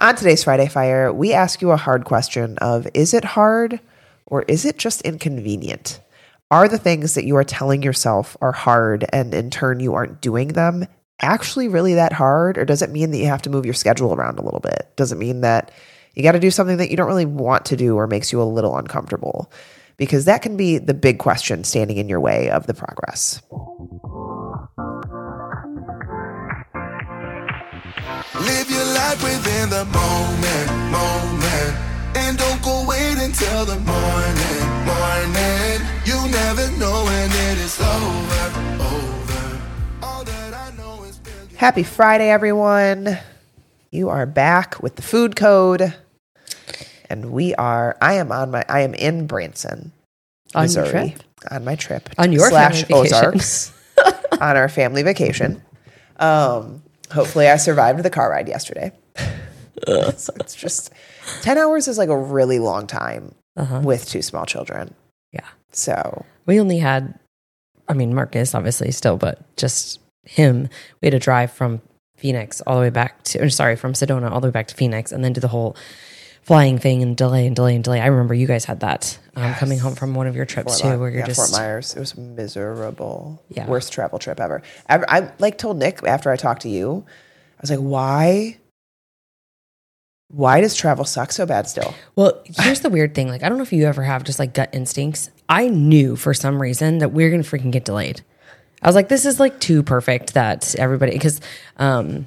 On 0.00 0.16
today's 0.16 0.44
Friday 0.44 0.66
Fire, 0.66 1.12
we 1.12 1.34
ask 1.34 1.60
you 1.60 1.72
a 1.72 1.76
hard 1.76 2.06
question 2.06 2.56
of 2.56 2.88
is 2.94 3.12
it 3.12 3.22
hard 3.22 3.80
or 4.24 4.40
is 4.48 4.64
it 4.64 4.78
just 4.78 5.02
inconvenient? 5.02 6.00
Are 6.50 6.68
the 6.68 6.78
things 6.78 7.14
that 7.14 7.26
you 7.26 7.36
are 7.36 7.44
telling 7.44 7.82
yourself 7.82 8.34
are 8.40 8.52
hard 8.52 9.04
and 9.12 9.34
in 9.34 9.50
turn 9.50 9.78
you 9.78 9.92
aren't 9.92 10.22
doing 10.22 10.48
them 10.48 10.86
actually 11.20 11.68
really 11.68 11.92
that 11.94 12.14
hard? 12.14 12.56
Or 12.56 12.64
does 12.64 12.80
it 12.80 12.88
mean 12.88 13.10
that 13.10 13.18
you 13.18 13.26
have 13.26 13.42
to 13.42 13.50
move 13.50 13.66
your 13.66 13.74
schedule 13.74 14.14
around 14.14 14.38
a 14.38 14.42
little 14.42 14.60
bit? 14.60 14.90
Does 14.96 15.12
it 15.12 15.18
mean 15.18 15.42
that 15.42 15.70
you 16.14 16.22
got 16.22 16.32
to 16.32 16.40
do 16.40 16.50
something 16.50 16.78
that 16.78 16.90
you 16.90 16.96
don't 16.96 17.06
really 17.06 17.26
want 17.26 17.66
to 17.66 17.76
do 17.76 17.96
or 17.96 18.06
makes 18.06 18.32
you 18.32 18.40
a 18.40 18.44
little 18.44 18.78
uncomfortable? 18.78 19.52
Because 19.98 20.24
that 20.24 20.40
can 20.40 20.56
be 20.56 20.78
the 20.78 20.94
big 20.94 21.18
question 21.18 21.62
standing 21.62 21.98
in 21.98 22.08
your 22.08 22.20
way 22.20 22.48
of 22.48 22.66
the 22.66 22.72
progress. 22.72 23.42
Live 28.40 28.70
your 28.70 28.84
life 28.94 29.22
within 29.22 29.68
the 29.70 29.84
moment, 29.84 30.68
moment. 30.90 31.76
And 32.16 32.38
don't 32.38 32.62
go 32.62 32.86
wait 32.88 33.18
until 33.18 33.66
the 33.66 33.78
morning, 33.80 34.60
morning. 34.86 35.80
You 36.06 36.16
never 36.30 36.70
know 36.78 37.04
when 37.04 37.30
it 37.30 37.58
is 37.58 37.78
over, 37.80 38.82
over. 38.82 39.60
All 40.02 40.24
that 40.24 40.54
I 40.54 40.74
know 40.76 41.04
is 41.04 41.20
Happy 41.56 41.82
Friday, 41.82 42.30
everyone. 42.30 43.18
You 43.90 44.08
are 44.08 44.24
back 44.24 44.82
with 44.82 44.96
the 44.96 45.02
food 45.02 45.36
code. 45.36 45.94
And 47.10 47.32
we 47.32 47.54
are, 47.56 47.98
I 48.00 48.14
am 48.14 48.32
on 48.32 48.52
my, 48.52 48.64
I 48.68 48.80
am 48.80 48.94
in 48.94 49.26
Branson, 49.26 49.92
On 50.54 50.62
your 50.70 50.84
Missouri. 50.84 51.10
trip? 51.10 51.22
On 51.50 51.64
my 51.64 51.74
trip. 51.74 52.08
On 52.16 52.32
your 52.32 52.48
slash 52.48 52.84
family 52.84 53.08
vacation. 53.08 53.34
Ozarks. 53.34 53.72
on 54.40 54.56
our 54.56 54.68
family 54.70 55.02
vacation. 55.02 55.62
Um, 56.18 56.82
hopefully 57.12 57.48
I 57.48 57.56
survived 57.56 58.02
the 58.02 58.10
car 58.10 58.30
ride 58.30 58.48
yesterday. 58.48 58.92
so 60.16 60.32
it's 60.40 60.54
just 60.54 60.92
10 61.42 61.58
hours 61.58 61.88
is 61.88 61.98
like 61.98 62.08
a 62.08 62.18
really 62.18 62.58
long 62.58 62.86
time 62.86 63.34
Uh-huh. 63.56 63.80
with 63.82 64.08
two 64.08 64.22
small 64.22 64.46
children. 64.46 64.94
Yeah. 65.32 65.46
So 65.72 66.24
We 66.46 66.60
only 66.60 66.78
had, 66.78 67.18
I 67.88 67.94
mean, 67.94 68.14
Marcus 68.14 68.54
obviously 68.54 68.90
still, 68.90 69.16
but 69.16 69.38
just 69.56 70.00
him. 70.24 70.68
We 71.00 71.06
had 71.06 71.12
to 71.12 71.18
drive 71.18 71.50
from 71.52 71.80
Phoenix 72.16 72.60
all 72.62 72.76
the 72.76 72.82
way 72.82 72.90
back 72.90 73.22
to, 73.24 73.42
or 73.42 73.48
sorry, 73.50 73.76
from 73.76 73.92
Sedona 73.94 74.30
all 74.30 74.40
the 74.40 74.48
way 74.48 74.52
back 74.52 74.66
to 74.68 74.74
Phoenix 74.74 75.12
and 75.12 75.24
then 75.24 75.32
do 75.32 75.40
the 75.40 75.48
whole 75.48 75.76
flying 76.42 76.78
thing 76.78 77.02
and 77.02 77.16
delay 77.16 77.46
and 77.46 77.54
delay 77.56 77.74
and 77.74 77.84
delay. 77.84 78.00
I 78.00 78.06
remember 78.06 78.34
you 78.34 78.46
guys 78.46 78.64
had 78.64 78.80
that 78.80 79.18
um, 79.42 79.54
coming 79.54 79.78
home 79.78 79.94
from 79.94 80.14
one 80.14 80.26
of 80.26 80.36
your 80.36 80.46
trips 80.46 80.80
Fort 80.80 80.92
too, 80.92 80.98
where 81.00 81.10
you're 81.10 81.20
yeah, 81.20 81.26
just, 81.26 81.38
Fort 81.38 81.52
Myers. 81.52 81.94
It 81.94 82.00
was 82.00 82.16
miserable. 82.16 83.42
Yeah. 83.48 83.66
Worst 83.66 83.92
travel 83.92 84.18
trip 84.18 84.40
ever. 84.40 84.62
I, 84.88 84.98
I 85.08 85.32
like 85.38 85.58
told 85.58 85.78
Nick 85.78 86.02
after 86.02 86.30
I 86.30 86.36
talked 86.36 86.62
to 86.62 86.68
you, 86.68 87.04
I 87.58 87.60
was 87.60 87.70
like, 87.70 87.80
why? 87.80 88.58
Why 90.28 90.60
does 90.60 90.76
travel 90.76 91.04
suck 91.04 91.32
so 91.32 91.44
bad 91.44 91.68
still? 91.68 91.92
Well, 92.14 92.40
here's 92.60 92.80
the 92.80 92.88
weird 92.88 93.14
thing. 93.14 93.28
Like, 93.28 93.42
I 93.42 93.48
don't 93.48 93.58
know 93.58 93.64
if 93.64 93.72
you 93.72 93.86
ever 93.86 94.04
have 94.04 94.22
just 94.22 94.38
like 94.38 94.54
gut 94.54 94.70
instincts. 94.72 95.28
I 95.48 95.68
knew 95.68 96.14
for 96.14 96.32
some 96.34 96.62
reason 96.62 96.98
that 96.98 97.12
we 97.12 97.24
are 97.24 97.30
going 97.30 97.42
to 97.42 97.48
freaking 97.48 97.72
get 97.72 97.84
delayed. 97.84 98.22
I 98.82 98.86
was 98.86 98.94
like, 98.94 99.08
this 99.08 99.26
is 99.26 99.40
like 99.40 99.58
too 99.60 99.82
perfect 99.82 100.34
that 100.34 100.74
everybody, 100.78 101.12
because 101.12 101.40
um, 101.76 102.26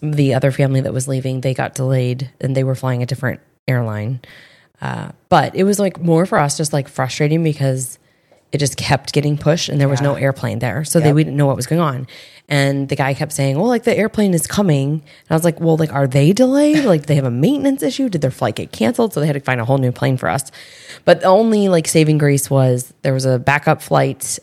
the 0.00 0.34
other 0.34 0.50
family 0.50 0.80
that 0.80 0.92
was 0.92 1.06
leaving, 1.06 1.42
they 1.42 1.54
got 1.54 1.74
delayed 1.74 2.30
and 2.40 2.56
they 2.56 2.64
were 2.64 2.74
flying 2.74 3.02
a 3.02 3.06
different 3.06 3.40
airline. 3.68 4.20
Uh, 4.80 5.10
but 5.28 5.54
it 5.54 5.64
was 5.64 5.78
like 5.78 6.00
more 6.00 6.26
for 6.26 6.38
us, 6.38 6.56
just 6.56 6.72
like 6.72 6.88
frustrating 6.88 7.42
because 7.42 7.98
it 8.52 8.58
just 8.58 8.76
kept 8.76 9.12
getting 9.12 9.36
pushed 9.36 9.68
and 9.68 9.80
there 9.80 9.88
was 9.88 10.00
no 10.00 10.14
airplane 10.14 10.60
there. 10.60 10.84
So 10.84 11.00
they, 11.00 11.12
we 11.12 11.24
didn't 11.24 11.36
know 11.36 11.46
what 11.46 11.56
was 11.56 11.66
going 11.66 11.80
on. 11.80 12.06
And 12.48 12.88
the 12.88 12.94
guy 12.94 13.12
kept 13.12 13.32
saying, 13.32 13.56
well, 13.56 13.66
like 13.66 13.82
the 13.82 13.96
airplane 13.96 14.32
is 14.32 14.46
coming. 14.46 14.90
And 14.92 15.30
I 15.30 15.34
was 15.34 15.42
like, 15.42 15.58
well, 15.58 15.76
like, 15.76 15.92
are 15.92 16.06
they 16.06 16.32
delayed? 16.32 16.84
Like, 16.84 17.06
they 17.06 17.16
have 17.16 17.24
a 17.24 17.32
maintenance 17.32 17.82
issue? 17.82 18.08
Did 18.08 18.20
their 18.20 18.30
flight 18.30 18.54
get 18.54 18.70
canceled? 18.70 19.12
So 19.12 19.18
they 19.18 19.26
had 19.26 19.32
to 19.32 19.40
find 19.40 19.60
a 19.60 19.64
whole 19.64 19.78
new 19.78 19.90
plane 19.90 20.16
for 20.16 20.28
us. 20.28 20.52
But 21.04 21.22
the 21.22 21.26
only 21.26 21.68
like 21.68 21.88
saving 21.88 22.18
grace 22.18 22.48
was 22.48 22.94
there 23.02 23.14
was 23.14 23.24
a 23.24 23.40
backup 23.40 23.82
flight 23.82 24.38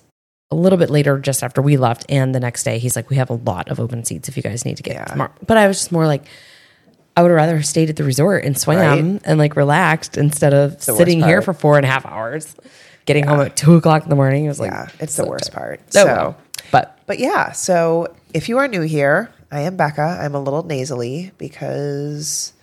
a 0.49 0.55
little 0.55 0.77
bit 0.77 0.89
later, 0.89 1.17
just 1.17 1.41
after 1.41 1.61
we 1.61 1.77
left. 1.77 2.05
And 2.09 2.35
the 2.35 2.39
next 2.41 2.63
day, 2.63 2.79
he's 2.79 2.97
like, 2.97 3.09
we 3.09 3.15
have 3.15 3.29
a 3.29 3.35
lot 3.35 3.69
of 3.69 3.79
open 3.79 4.03
seats 4.03 4.27
if 4.27 4.35
you 4.35 4.43
guys 4.43 4.65
need 4.65 4.75
to 4.77 4.83
get 4.83 4.95
tomorrow. 5.07 5.31
But 5.47 5.57
I 5.57 5.67
was 5.67 5.77
just 5.77 5.91
more 5.93 6.05
like, 6.05 6.25
I 7.17 7.23
would 7.23 7.31
rather 7.31 7.51
have 7.51 7.57
rather 7.57 7.63
stayed 7.63 7.89
at 7.89 7.95
the 7.97 8.03
resort 8.03 8.45
and 8.45 8.57
swam 8.57 8.77
Right. 8.77 9.21
and 9.25 9.37
like 9.39 9.55
relaxed 9.55 10.17
instead 10.17 10.53
of 10.53 10.83
the 10.85 10.93
sitting 10.93 11.21
here 11.21 11.41
for 11.41 11.53
four 11.53 11.77
and 11.77 11.85
a 11.85 11.89
half 11.89 12.05
hours, 12.05 12.55
getting 13.05 13.25
home 13.27 13.41
at 13.41 13.55
two 13.55 13.75
o'clock 13.75 14.03
in 14.03 14.09
the 14.09 14.15
morning. 14.15 14.45
It 14.45 14.47
was 14.47 14.59
like, 14.59 14.71
Yeah, 14.71 14.87
it's 14.99 15.15
the 15.17 15.25
worst 15.25 15.51
part. 15.51 15.81
oh, 15.87 15.91
So, 15.91 16.35
but 16.71 16.97
but 17.07 17.19
yeah, 17.19 17.51
so 17.51 18.13
if 18.33 18.47
you 18.47 18.57
are 18.59 18.67
new 18.67 18.81
here, 18.81 19.29
I 19.51 19.61
am 19.61 19.75
Becca. 19.75 20.19
I'm 20.21 20.35
a 20.35 20.39
little 20.41 20.63
nasally 20.63 21.31
because 21.37 22.53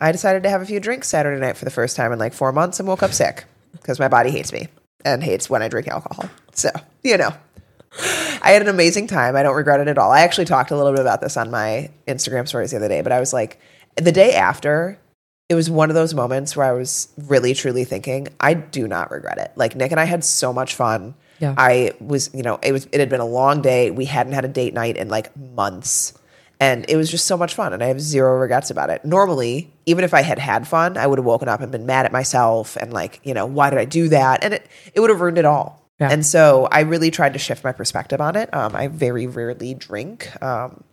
I 0.00 0.12
decided 0.12 0.44
to 0.44 0.50
have 0.50 0.62
a 0.62 0.66
few 0.66 0.78
drinks 0.80 1.08
Saturday 1.08 1.40
night 1.40 1.56
for 1.56 1.64
the 1.64 1.70
first 1.70 1.96
time 1.96 2.12
in 2.12 2.18
like 2.18 2.32
four 2.32 2.52
months 2.52 2.78
and 2.78 2.88
woke 2.88 3.02
up 3.02 3.12
sick 3.12 3.44
because 3.72 3.98
my 3.98 4.08
body 4.08 4.30
hates 4.30 4.52
me 4.52 4.68
and 5.04 5.22
hates 5.24 5.50
when 5.50 5.62
I 5.62 5.68
drink 5.68 5.88
alcohol. 5.88 6.26
So, 6.54 6.70
you 7.02 7.16
know, 7.16 7.30
I 8.42 8.50
had 8.52 8.62
an 8.62 8.68
amazing 8.68 9.08
time. 9.08 9.34
I 9.34 9.42
don't 9.42 9.56
regret 9.56 9.80
it 9.80 9.88
at 9.88 9.98
all. 9.98 10.12
I 10.12 10.20
actually 10.20 10.44
talked 10.44 10.70
a 10.70 10.76
little 10.76 10.92
bit 10.92 11.00
about 11.00 11.20
this 11.20 11.36
on 11.36 11.50
my 11.50 11.90
Instagram 12.06 12.46
stories 12.46 12.70
the 12.70 12.76
other 12.76 12.88
day, 12.88 13.00
but 13.02 13.10
I 13.12 13.18
was 13.18 13.32
like, 13.32 13.60
the 13.96 14.12
day 14.12 14.34
after, 14.34 14.98
it 15.48 15.54
was 15.54 15.68
one 15.68 15.90
of 15.90 15.94
those 15.94 16.14
moments 16.14 16.56
where 16.56 16.66
I 16.66 16.72
was 16.72 17.08
really 17.18 17.54
truly 17.54 17.84
thinking, 17.84 18.28
I 18.38 18.54
do 18.54 18.86
not 18.86 19.10
regret 19.10 19.38
it. 19.38 19.52
Like 19.56 19.74
Nick 19.74 19.90
and 19.90 19.98
I 19.98 20.04
had 20.04 20.24
so 20.24 20.52
much 20.52 20.74
fun. 20.74 21.14
Yeah. 21.40 21.54
I 21.58 21.92
was, 22.00 22.30
you 22.32 22.42
know, 22.42 22.58
it 22.62 22.72
was 22.72 22.86
it 22.92 23.00
had 23.00 23.08
been 23.08 23.20
a 23.20 23.26
long 23.26 23.60
day. 23.60 23.90
We 23.90 24.04
hadn't 24.04 24.34
had 24.34 24.44
a 24.44 24.48
date 24.48 24.74
night 24.74 24.96
in 24.96 25.08
like 25.08 25.36
months. 25.36 26.14
And 26.60 26.84
it 26.90 26.96
was 26.96 27.10
just 27.10 27.26
so 27.26 27.38
much 27.38 27.54
fun 27.54 27.72
and 27.72 27.82
I 27.82 27.86
have 27.86 28.00
zero 28.00 28.38
regrets 28.38 28.70
about 28.70 28.90
it. 28.90 29.04
Normally, 29.04 29.72
even 29.86 30.04
if 30.04 30.12
I 30.12 30.20
had 30.20 30.38
had 30.38 30.68
fun, 30.68 30.98
I 30.98 31.06
would 31.06 31.18
have 31.18 31.24
woken 31.24 31.48
up 31.48 31.62
and 31.62 31.72
been 31.72 31.86
mad 31.86 32.04
at 32.04 32.12
myself 32.12 32.76
and 32.76 32.92
like, 32.92 33.18
you 33.24 33.32
know, 33.32 33.46
why 33.46 33.70
did 33.70 33.78
I 33.78 33.86
do 33.86 34.08
that? 34.08 34.44
And 34.44 34.54
it 34.54 34.68
it 34.94 35.00
would 35.00 35.10
have 35.10 35.20
ruined 35.20 35.38
it 35.38 35.46
all. 35.46 35.80
Yeah. 35.98 36.10
And 36.10 36.24
so 36.24 36.68
I 36.70 36.80
really 36.80 37.10
tried 37.10 37.32
to 37.32 37.38
shift 37.38 37.64
my 37.64 37.72
perspective 37.72 38.20
on 38.20 38.36
it. 38.36 38.52
Um, 38.54 38.76
I 38.76 38.88
very 38.88 39.26
rarely 39.26 39.74
drink. 39.74 40.30
Um, 40.42 40.84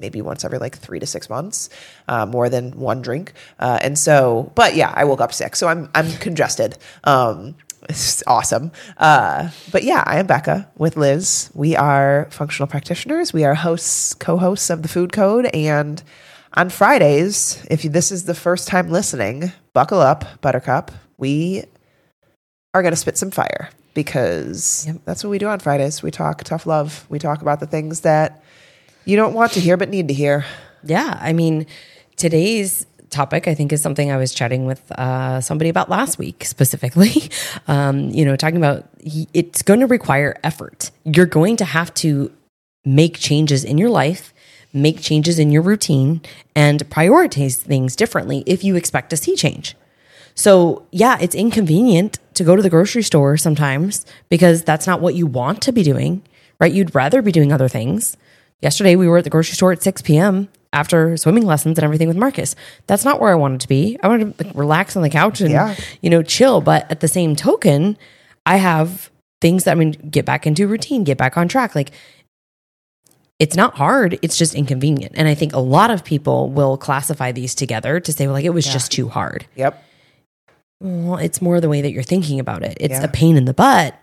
maybe 0.00 0.22
once 0.22 0.44
every 0.44 0.58
like 0.58 0.76
three 0.76 0.98
to 0.98 1.06
six 1.06 1.28
months, 1.28 1.68
uh, 2.08 2.26
more 2.26 2.48
than 2.48 2.72
one 2.72 3.02
drink. 3.02 3.32
Uh, 3.58 3.78
and 3.82 3.98
so, 3.98 4.50
but 4.54 4.74
yeah, 4.74 4.92
I 4.94 5.04
woke 5.04 5.20
up 5.20 5.32
sick, 5.32 5.54
so 5.54 5.68
I'm 5.68 5.90
I'm 5.94 6.10
congested. 6.18 6.78
Um, 7.04 7.54
it's 7.88 8.22
awesome. 8.26 8.72
Uh, 8.96 9.50
but 9.72 9.84
yeah, 9.84 10.02
I 10.06 10.18
am 10.18 10.26
Becca 10.26 10.70
with 10.76 10.96
Liz. 10.96 11.50
We 11.54 11.76
are 11.76 12.28
functional 12.30 12.66
practitioners. 12.66 13.32
We 13.32 13.44
are 13.44 13.54
hosts, 13.54 14.14
co-hosts 14.14 14.70
of 14.70 14.82
the 14.82 14.88
Food 14.88 15.12
Code, 15.12 15.46
and 15.46 16.02
on 16.54 16.68
Fridays, 16.68 17.64
if 17.70 17.84
you, 17.84 17.90
this 17.90 18.10
is 18.10 18.24
the 18.24 18.34
first 18.34 18.66
time 18.66 18.90
listening, 18.90 19.52
buckle 19.72 20.00
up, 20.00 20.40
Buttercup. 20.40 20.90
We 21.16 21.64
are 22.74 22.82
going 22.82 22.92
to 22.92 22.96
spit 22.96 23.16
some 23.16 23.30
fire 23.30 23.70
because 23.94 24.88
that's 25.04 25.22
what 25.22 25.30
we 25.30 25.38
do 25.38 25.48
on 25.48 25.60
Fridays. 25.60 26.02
We 26.02 26.10
talk 26.10 26.42
tough 26.42 26.66
love. 26.66 27.06
We 27.08 27.18
talk 27.18 27.40
about 27.42 27.60
the 27.60 27.66
things 27.66 28.00
that 28.00 28.42
you 29.10 29.16
don't 29.16 29.34
want 29.34 29.52
to 29.52 29.60
hear 29.60 29.76
but 29.76 29.88
need 29.88 30.08
to 30.08 30.14
hear. 30.14 30.44
Yeah, 30.84 31.18
I 31.20 31.32
mean, 31.32 31.66
today's 32.16 32.86
topic 33.10 33.48
I 33.48 33.54
think 33.54 33.72
is 33.72 33.82
something 33.82 34.10
I 34.10 34.16
was 34.16 34.32
chatting 34.32 34.66
with 34.66 34.90
uh, 34.92 35.40
somebody 35.40 35.68
about 35.68 35.90
last 35.90 36.18
week 36.18 36.44
specifically. 36.44 37.30
Um, 37.68 38.10
you 38.10 38.24
know, 38.24 38.36
talking 38.36 38.56
about 38.56 38.88
it's 39.32 39.62
going 39.62 39.80
to 39.80 39.86
require 39.86 40.36
effort. 40.42 40.90
You're 41.04 41.26
going 41.26 41.56
to 41.58 41.64
have 41.64 41.92
to 41.94 42.32
make 42.84 43.18
changes 43.18 43.64
in 43.64 43.78
your 43.78 43.90
life, 43.90 44.32
make 44.72 45.00
changes 45.00 45.38
in 45.38 45.52
your 45.52 45.62
routine, 45.62 46.20
and 46.54 46.80
prioritize 46.88 47.56
things 47.56 47.94
differently 47.94 48.42
if 48.46 48.64
you 48.64 48.74
expect 48.74 49.10
to 49.10 49.16
see 49.16 49.36
change. 49.36 49.76
So, 50.34 50.86
yeah, 50.90 51.18
it's 51.20 51.34
inconvenient 51.34 52.18
to 52.34 52.44
go 52.44 52.56
to 52.56 52.62
the 52.62 52.70
grocery 52.70 53.02
store 53.02 53.36
sometimes 53.36 54.04
because 54.28 54.64
that's 54.64 54.86
not 54.86 55.00
what 55.00 55.14
you 55.14 55.26
want 55.26 55.62
to 55.62 55.72
be 55.72 55.82
doing, 55.82 56.22
right? 56.58 56.72
You'd 56.72 56.94
rather 56.94 57.22
be 57.22 57.32
doing 57.32 57.52
other 57.52 57.68
things. 57.68 58.16
Yesterday, 58.62 58.96
we 58.96 59.08
were 59.08 59.18
at 59.18 59.24
the 59.24 59.30
grocery 59.30 59.54
store 59.54 59.72
at 59.72 59.82
6 59.82 60.02
p.m. 60.02 60.48
after 60.72 61.16
swimming 61.16 61.44
lessons 61.46 61.78
and 61.78 61.84
everything 61.84 62.08
with 62.08 62.16
Marcus. 62.16 62.54
That's 62.86 63.04
not 63.04 63.20
where 63.20 63.30
I 63.32 63.34
wanted 63.34 63.60
to 63.62 63.68
be. 63.68 63.98
I 64.02 64.08
wanted 64.08 64.36
to 64.38 64.44
like, 64.46 64.54
relax 64.56 64.96
on 64.96 65.02
the 65.02 65.10
couch 65.10 65.40
and, 65.40 65.50
Yeah. 65.50 65.74
you 66.02 66.10
know, 66.10 66.22
chill. 66.22 66.60
But 66.60 66.90
at 66.90 67.00
the 67.00 67.08
same 67.08 67.34
token, 67.36 67.96
I 68.44 68.56
have 68.56 69.10
things 69.40 69.64
that 69.64 69.72
I 69.72 69.74
mean, 69.76 69.92
get 70.10 70.26
back 70.26 70.46
into 70.46 70.66
routine, 70.68 71.04
get 71.04 71.16
back 71.16 71.36
on 71.38 71.48
track. 71.48 71.74
Like, 71.74 71.92
it's 73.38 73.56
not 73.56 73.74
hard 73.78 74.18
it's 74.20 74.36
just 74.36 74.54
inconvenient 74.54 75.12
and 75.16 75.26
i 75.26 75.32
think 75.34 75.54
a 75.54 75.58
lot 75.58 75.90
of 75.90 76.04
people 76.04 76.50
will 76.50 76.76
classify 76.76 77.32
these 77.32 77.54
together 77.54 77.98
to 77.98 78.12
say 78.12 78.26
well 78.26 78.34
like 78.34 78.44
it 78.44 78.50
was 78.50 78.66
just 78.66 78.92
too 78.92 79.08
hard 79.08 79.46
Yep. 79.56 79.82
well 80.82 81.16
it's 81.16 81.40
more 81.40 81.58
the 81.58 81.70
way 81.70 81.80
that 81.80 81.90
you're 81.90 82.02
thinking 82.02 82.38
about 82.38 82.62
it 82.62 82.76
it's 82.78 82.92
Yeah. 82.92 83.04
a 83.04 83.08
pain 83.08 83.38
in 83.38 83.46
the 83.46 83.54
butt 83.54 83.94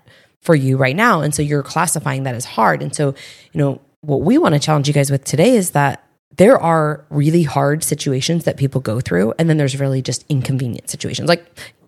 for 0.41 0.55
you 0.55 0.75
right 0.75 0.95
now 0.95 1.21
and 1.21 1.35
so 1.35 1.43
you're 1.43 1.61
classifying 1.61 2.23
that 2.23 2.33
as 2.33 2.45
hard 2.45 2.81
and 2.81 2.95
so 2.95 3.13
you 3.53 3.59
know 3.59 3.79
what 4.07 4.21
we 4.21 4.37
want 4.37 4.53
to 4.53 4.59
challenge 4.59 4.87
you 4.87 4.93
guys 4.93 5.11
with 5.11 5.25
today 5.25 5.55
is 5.55 5.71
that 5.71 6.01
there 6.37 6.57
are 6.57 7.05
really 7.09 7.43
hard 7.43 7.83
situations 7.83 8.45
that 8.45 8.55
people 8.55 8.79
go 8.79 9.01
through 9.01 9.33
and 9.37 9.49
then 9.49 9.57
there's 9.57 9.77
really 9.77 10.01
just 10.01 10.23
inconvenient 10.29 10.89
situations 10.89 11.27
like 11.27 11.45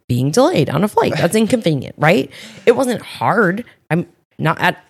being 0.07 0.29
delayed 0.29 0.69
on 0.69 0.83
a 0.83 0.87
flight. 0.89 1.13
That's 1.15 1.35
inconvenient 1.43 1.95
right? 1.97 2.29
It 2.65 2.73
wasn't 2.73 3.01
hard. 3.01 3.63
I'm 3.89 4.05
not 4.37 4.59
at 4.59 4.83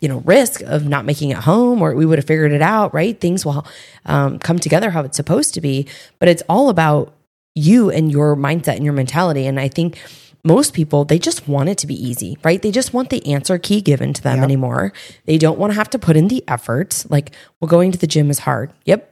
you 0.00 0.08
know 0.08 0.18
risk 0.20 0.62
of 0.62 0.88
not 0.88 1.04
making 1.04 1.30
it 1.30 1.36
home 1.36 1.82
or 1.82 1.94
we 1.94 2.06
would 2.06 2.18
have 2.18 2.26
figured 2.26 2.52
it 2.52 2.62
out 2.62 2.94
right? 2.94 3.20
Things 3.20 3.44
will 3.44 3.66
um, 4.06 4.38
come 4.38 4.58
together 4.58 4.90
how 4.90 5.02
it's 5.02 5.18
supposed 5.18 5.52
to 5.54 5.60
be 5.60 5.86
but 6.18 6.30
it's 6.30 6.42
all 6.48 6.70
about 6.70 7.12
you 7.54 7.90
and 7.90 8.10
your 8.10 8.36
mindset 8.36 8.76
and 8.76 8.84
your 8.84 8.92
mentality 8.92 9.46
and 9.46 9.60
i 9.60 9.68
think 9.68 9.96
most 10.44 10.74
people 10.74 11.04
they 11.04 11.18
just 11.18 11.48
want 11.48 11.68
it 11.68 11.78
to 11.78 11.86
be 11.86 11.94
easy 11.94 12.36
right 12.44 12.62
they 12.62 12.70
just 12.70 12.92
want 12.92 13.10
the 13.10 13.32
answer 13.32 13.58
key 13.58 13.80
given 13.80 14.12
to 14.12 14.22
them 14.22 14.36
Yep. 14.36 14.44
anymore 14.44 14.92
they 15.24 15.38
don't 15.38 15.58
want 15.58 15.72
to 15.72 15.74
have 15.74 15.90
to 15.90 15.98
put 15.98 16.16
in 16.16 16.28
the 16.28 16.44
effort 16.46 17.04
like 17.08 17.32
well 17.60 17.68
going 17.68 17.90
to 17.92 17.98
the 17.98 18.06
gym 18.06 18.30
is 18.30 18.40
hard 18.40 18.72
yep 18.84 19.10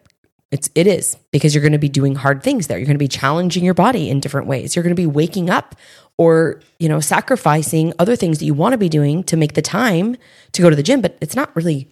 it's 0.52 0.68
it 0.74 0.86
is 0.86 1.16
because 1.30 1.54
you're 1.54 1.62
going 1.62 1.72
to 1.72 1.78
be 1.78 1.88
doing 1.88 2.14
hard 2.14 2.42
things 2.42 2.66
there. 2.66 2.76
You're 2.76 2.84
going 2.86 2.94
to 2.94 2.98
be 2.98 3.08
challenging 3.08 3.64
your 3.64 3.72
body 3.72 4.10
in 4.10 4.20
different 4.20 4.46
ways. 4.46 4.76
You're 4.76 4.82
going 4.82 4.94
to 4.94 5.02
be 5.02 5.06
waking 5.06 5.48
up 5.48 5.74
or, 6.18 6.60
you 6.78 6.90
know, 6.90 7.00
sacrificing 7.00 7.94
other 7.98 8.16
things 8.16 8.38
that 8.38 8.44
you 8.44 8.52
want 8.52 8.74
to 8.74 8.78
be 8.78 8.90
doing 8.90 9.24
to 9.24 9.36
make 9.38 9.54
the 9.54 9.62
time 9.62 10.14
to 10.52 10.60
go 10.60 10.68
to 10.68 10.76
the 10.76 10.82
gym, 10.82 11.00
but 11.00 11.16
it's 11.22 11.34
not 11.34 11.56
really 11.56 11.88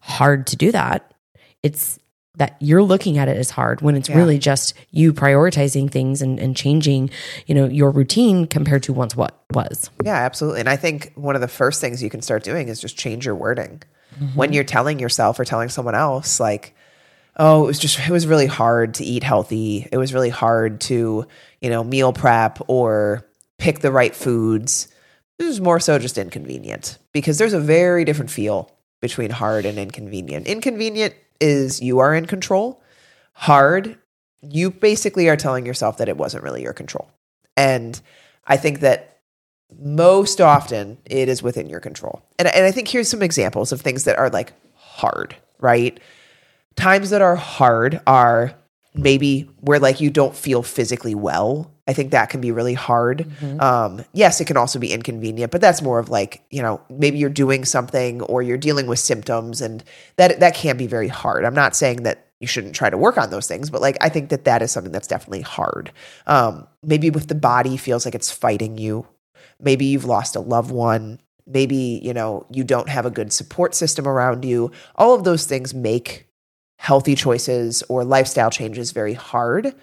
hard 0.00 0.48
to 0.48 0.56
do 0.56 0.72
that. 0.72 1.14
It's 1.62 2.00
that 2.40 2.56
you're 2.58 2.82
looking 2.82 3.18
at 3.18 3.28
it 3.28 3.36
as 3.36 3.50
hard 3.50 3.82
when 3.82 3.94
it's 3.94 4.08
Yeah. 4.08 4.16
really 4.16 4.38
just 4.38 4.72
you 4.92 5.12
prioritizing 5.12 5.90
things 5.90 6.22
and, 6.22 6.40
and 6.40 6.56
changing, 6.56 7.10
you 7.46 7.54
know, 7.54 7.66
your 7.66 7.90
routine 7.90 8.46
compared 8.46 8.82
to 8.84 8.94
once 8.94 9.14
what 9.14 9.38
was. 9.52 9.90
Yeah, 10.02 10.14
absolutely. 10.14 10.60
And 10.60 10.68
I 10.70 10.76
think 10.76 11.12
one 11.16 11.34
of 11.34 11.42
the 11.42 11.48
first 11.48 11.82
things 11.82 12.02
you 12.02 12.08
can 12.08 12.22
start 12.22 12.42
doing 12.42 12.68
is 12.68 12.80
just 12.80 12.96
change 12.96 13.26
your 13.26 13.34
wording. 13.34 13.82
Mm-hmm. 14.14 14.36
When 14.38 14.54
you're 14.54 14.64
telling 14.64 14.98
yourself 14.98 15.38
or 15.38 15.44
telling 15.44 15.68
someone 15.68 15.94
else, 15.94 16.40
like, 16.40 16.74
oh, 17.36 17.64
it 17.64 17.66
was 17.66 17.78
just, 17.78 17.98
it 18.00 18.10
was 18.10 18.26
really 18.26 18.46
hard 18.46 18.94
to 18.94 19.04
eat 19.04 19.22
healthy. 19.22 19.86
It 19.92 19.98
was 19.98 20.14
really 20.14 20.30
hard 20.30 20.80
to, 20.82 21.26
you 21.60 21.68
know, 21.68 21.84
meal 21.84 22.14
prep 22.14 22.58
or 22.68 23.22
pick 23.58 23.80
the 23.80 23.92
right 23.92 24.16
foods. 24.16 24.88
This 25.38 25.48
is 25.48 25.60
more 25.60 25.78
so 25.78 25.98
just 25.98 26.16
inconvenient 26.16 26.96
because 27.12 27.36
there's 27.36 27.52
a 27.52 27.60
very 27.60 28.06
different 28.06 28.30
feel 28.30 28.74
between 29.02 29.28
hard 29.30 29.66
and 29.66 29.78
inconvenient. 29.78 30.46
Inconvenient 30.46 31.14
is 31.40 31.80
you 31.80 31.98
are 31.98 32.14
in 32.14 32.26
control. 32.26 32.82
Hard, 33.32 33.98
you 34.42 34.70
basically 34.70 35.28
are 35.28 35.36
telling 35.36 35.66
yourself 35.66 35.98
that 35.98 36.08
it 36.08 36.16
wasn't 36.16 36.44
really 36.44 36.62
your 36.62 36.72
control. 36.72 37.10
And 37.56 38.00
I 38.46 38.56
think 38.56 38.80
that 38.80 39.18
most 39.78 40.40
often 40.40 40.98
it 41.04 41.28
is 41.28 41.42
within 41.42 41.68
your 41.68 41.80
control. 41.80 42.22
And, 42.38 42.48
and 42.48 42.64
I 42.64 42.72
think 42.72 42.88
here's 42.88 43.08
some 43.08 43.22
examples 43.22 43.72
of 43.72 43.80
things 43.80 44.04
that 44.04 44.18
are 44.18 44.30
like 44.30 44.52
hard, 44.74 45.36
right? 45.58 45.98
Times 46.76 47.10
that 47.10 47.22
are 47.22 47.36
hard 47.36 48.00
are 48.06 48.54
maybe 48.94 49.42
where 49.60 49.78
like 49.78 50.00
you 50.00 50.10
don't 50.10 50.34
feel 50.34 50.62
physically 50.62 51.14
well. 51.14 51.72
I 51.90 51.92
think 51.92 52.12
that 52.12 52.30
can 52.30 52.40
be 52.40 52.52
really 52.52 52.74
hard. 52.74 53.26
Um, 53.60 54.04
yes, 54.12 54.40
it 54.40 54.46
can 54.46 54.56
also 54.56 54.78
be 54.78 54.92
inconvenient, 54.92 55.52
but 55.52 55.60
that's 55.60 55.82
more 55.82 55.98
of 55.98 56.08
like, 56.08 56.42
you 56.50 56.62
know, 56.62 56.80
maybe 56.88 57.18
you're 57.18 57.28
doing 57.28 57.64
something 57.64 58.22
or 58.22 58.42
you're 58.42 58.56
dealing 58.56 58.86
with 58.86 58.98
symptoms 58.98 59.60
and 59.60 59.84
that 60.16 60.40
that 60.40 60.54
can 60.54 60.76
be 60.76 60.86
very 60.86 61.08
hard. 61.08 61.44
I'm 61.44 61.54
not 61.54 61.76
saying 61.76 62.04
that 62.04 62.28
you 62.40 62.46
shouldn't 62.46 62.74
try 62.74 62.88
to 62.88 62.96
work 62.96 63.18
on 63.18 63.30
those 63.30 63.46
things, 63.46 63.68
but 63.68 63.80
like 63.82 63.98
I 64.00 64.08
think 64.08 64.30
that 64.30 64.44
that 64.44 64.62
is 64.62 64.70
something 64.70 64.92
that's 64.92 65.08
definitely 65.08 65.42
hard. 65.42 65.92
Um, 66.26 66.66
maybe 66.82 67.10
with 67.10 67.28
the 67.28 67.34
body 67.34 67.76
feels 67.76 68.04
like 68.04 68.14
it's 68.14 68.30
fighting 68.30 68.78
you 68.78 69.06
maybe 69.62 69.84
you've 69.84 70.04
lost 70.04 70.36
a 70.36 70.40
loved 70.40 70.70
one 70.70 71.20
maybe 71.46 72.00
you 72.02 72.14
know 72.14 72.46
you 72.50 72.64
don't 72.64 72.88
have 72.88 73.06
a 73.06 73.10
good 73.10 73.32
support 73.32 73.74
system 73.74 74.06
around 74.06 74.44
you 74.44 74.70
all 74.96 75.14
of 75.14 75.24
those 75.24 75.44
things 75.44 75.74
make 75.74 76.26
healthy 76.76 77.14
choices 77.14 77.82
or 77.88 78.04
lifestyle 78.04 78.50
changes 78.50 78.92
very 78.92 79.14
hard 79.14 79.74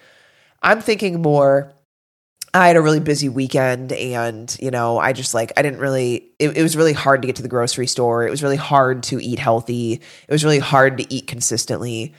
i'm 0.63 0.81
thinking 0.81 1.21
more 1.21 1.71
i 2.57 2.67
had 2.67 2.75
a 2.75 2.81
really 2.81 2.99
busy 2.99 3.29
weekend 3.29 3.91
and 3.91 4.57
you 4.59 4.71
know 4.71 4.97
i 4.97 5.13
just 5.13 5.33
like 5.33 5.51
i 5.57 5.61
didn't 5.61 5.79
really 5.79 6.29
it, 6.39 6.57
it 6.57 6.63
was 6.63 6.75
really 6.75 6.93
hard 6.93 7.21
to 7.21 7.27
get 7.27 7.35
to 7.35 7.41
the 7.41 7.47
grocery 7.47 7.87
store 7.87 8.25
it 8.25 8.29
was 8.29 8.43
really 8.43 8.55
hard 8.55 9.03
to 9.03 9.21
eat 9.23 9.39
healthy 9.39 9.93
it 9.93 10.31
was 10.31 10.43
really 10.43 10.59
hard 10.59 10.97
to 10.97 11.13
eat 11.13 11.27
consistently 11.27 12.13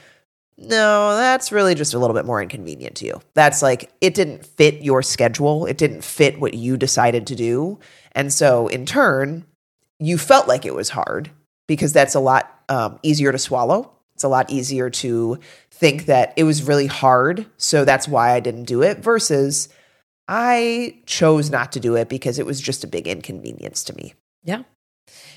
no, 0.61 1.15
that's 1.15 1.53
really 1.53 1.73
just 1.73 1.93
a 1.93 1.99
little 1.99 2.13
bit 2.13 2.25
more 2.25 2.41
inconvenient 2.41 2.95
to 2.97 3.05
you. 3.05 3.21
That's 3.33 3.61
like 3.61 3.91
it 4.01 4.13
didn't 4.13 4.45
fit 4.45 4.81
your 4.81 5.01
schedule. 5.01 5.65
It 5.65 5.77
didn't 5.77 6.03
fit 6.03 6.39
what 6.39 6.53
you 6.53 6.75
decided 6.75 7.27
to 7.27 7.35
do. 7.35 7.79
And 8.11 8.33
so 8.33 8.67
in 8.67 8.85
turn, 8.85 9.45
you 9.99 10.17
felt 10.17 10.47
like 10.47 10.65
it 10.65 10.75
was 10.75 10.89
hard 10.89 11.31
because 11.67 11.93
that's 11.93 12.15
a 12.15 12.19
lot 12.19 12.61
um, 12.67 12.99
easier 13.03 13.31
to 13.31 13.37
swallow. 13.37 13.91
It's 14.15 14.25
a 14.25 14.29
lot 14.29 14.49
easier 14.49 14.89
to 14.89 15.39
think 15.71 16.07
that 16.07 16.33
it 16.35 16.43
was 16.43 16.63
really 16.63 16.87
hard. 16.87 17.45
So 17.55 17.85
that's 17.85 18.07
why 18.07 18.33
I 18.33 18.41
didn't 18.41 18.65
do 18.65 18.81
it 18.81 18.97
versus 18.97 19.69
I 20.31 20.95
chose 21.07 21.49
not 21.49 21.71
to 21.71 21.79
do 21.79 21.95
it 21.95 22.07
because 22.07 22.37
it 22.37 22.45
was 22.45 22.61
just 22.61 22.83
a 22.83 22.87
big 22.87 23.07
inconvenience 23.07 23.83
to 23.85 23.95
me. 23.95 24.13
Yeah. 24.43 24.61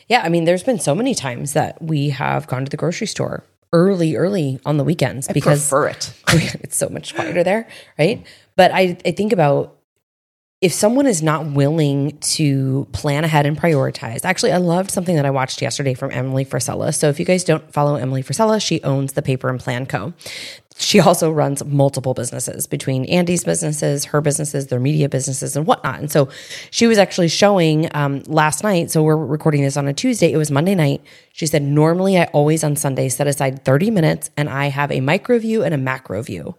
Yeah. 0.07 0.21
I 0.23 0.29
mean, 0.29 0.45
there's 0.45 0.63
been 0.63 0.79
so 0.79 0.95
many 0.95 1.15
times 1.15 1.55
that 1.55 1.81
we 1.81 2.11
have 2.11 2.47
gone 2.47 2.67
to 2.67 2.71
the 2.71 2.77
grocery 2.77 3.07
store 3.07 3.43
early, 3.73 4.17
early 4.17 4.61
on 4.67 4.77
the 4.77 4.85
weekends 4.85 5.31
I 5.31 5.33
because 5.33 5.63
prefer 5.63 5.89
it. 5.89 6.13
it's 6.63 6.77
so 6.77 6.91
much 6.91 7.15
quieter 7.15 7.43
there, 7.43 7.67
right? 7.99 8.27
But 8.55 8.71
I, 8.73 8.99
I 9.07 9.13
think 9.13 9.33
about 9.33 9.79
if 10.63 10.73
someone 10.73 11.07
is 11.07 11.23
not 11.23 11.47
willing 11.47 12.17
to 12.19 12.87
plan 12.93 13.25
ahead 13.25 13.47
and 13.47 13.59
prioritize. 13.59 14.25
Actually, 14.25 14.53
I 14.53 14.59
loved 14.59 14.93
something 14.93 15.17
that 15.17 15.27
I 15.27 15.31
watched 15.31 15.61
yesterday 15.61 15.93
from 15.93 16.13
Emily 16.13 16.45
Frisella. 16.45 16.95
So 16.95 17.09
if 17.09 17.19
you 17.19 17.25
guys 17.25 17.43
don't 17.43 17.73
follow 17.73 17.97
Emily 17.97 18.23
Frisella, 18.23 18.65
she 18.65 18.81
owns 18.85 19.15
the 19.15 19.23
Paper 19.23 19.49
and 19.49 19.59
Plan 19.59 19.87
Co. 19.87 20.13
She 20.79 21.01
also 21.01 21.31
runs 21.31 21.65
multiple 21.65 22.15
businesses 22.15 22.67
between 22.67 23.05
Andy's 23.07 23.45
businesses, 23.45 24.07
her 24.07 24.21
businesses, 24.21 24.69
their 24.69 24.81
media 24.81 25.09
businesses, 25.09 25.57
and 25.57 25.67
whatnot. 25.67 26.01
And 26.01 26.11
so 26.11 26.29
she 26.71 26.87
was 26.87 26.99
actually 26.99 27.29
showing 27.29 27.89
um, 27.95 28.23
last 28.27 28.63
night. 28.63 28.91
So 28.91 29.03
we're 29.03 29.17
recording 29.17 29.63
this 29.63 29.77
on 29.77 29.87
a 29.87 29.93
Tuesday. 29.93 30.33
It 30.33 30.37
was 30.37 30.51
Monday 30.51 30.75
night. 30.75 31.03
She 31.33 31.47
said, 31.47 31.63
Normally, 31.63 32.19
I 32.19 32.25
always 32.27 32.65
on 32.65 32.77
Sunday 32.77 33.09
set 33.09 33.27
aside 33.27 33.65
30 33.65 33.91
minutes 33.91 34.31
and 34.37 34.49
I 34.49 34.67
have 34.67 34.91
a 34.91 35.01
micro 35.01 35.39
view 35.39 35.63
and 35.63 35.75
a 35.75 35.79
macro 35.79 36.23
view 36.23 36.57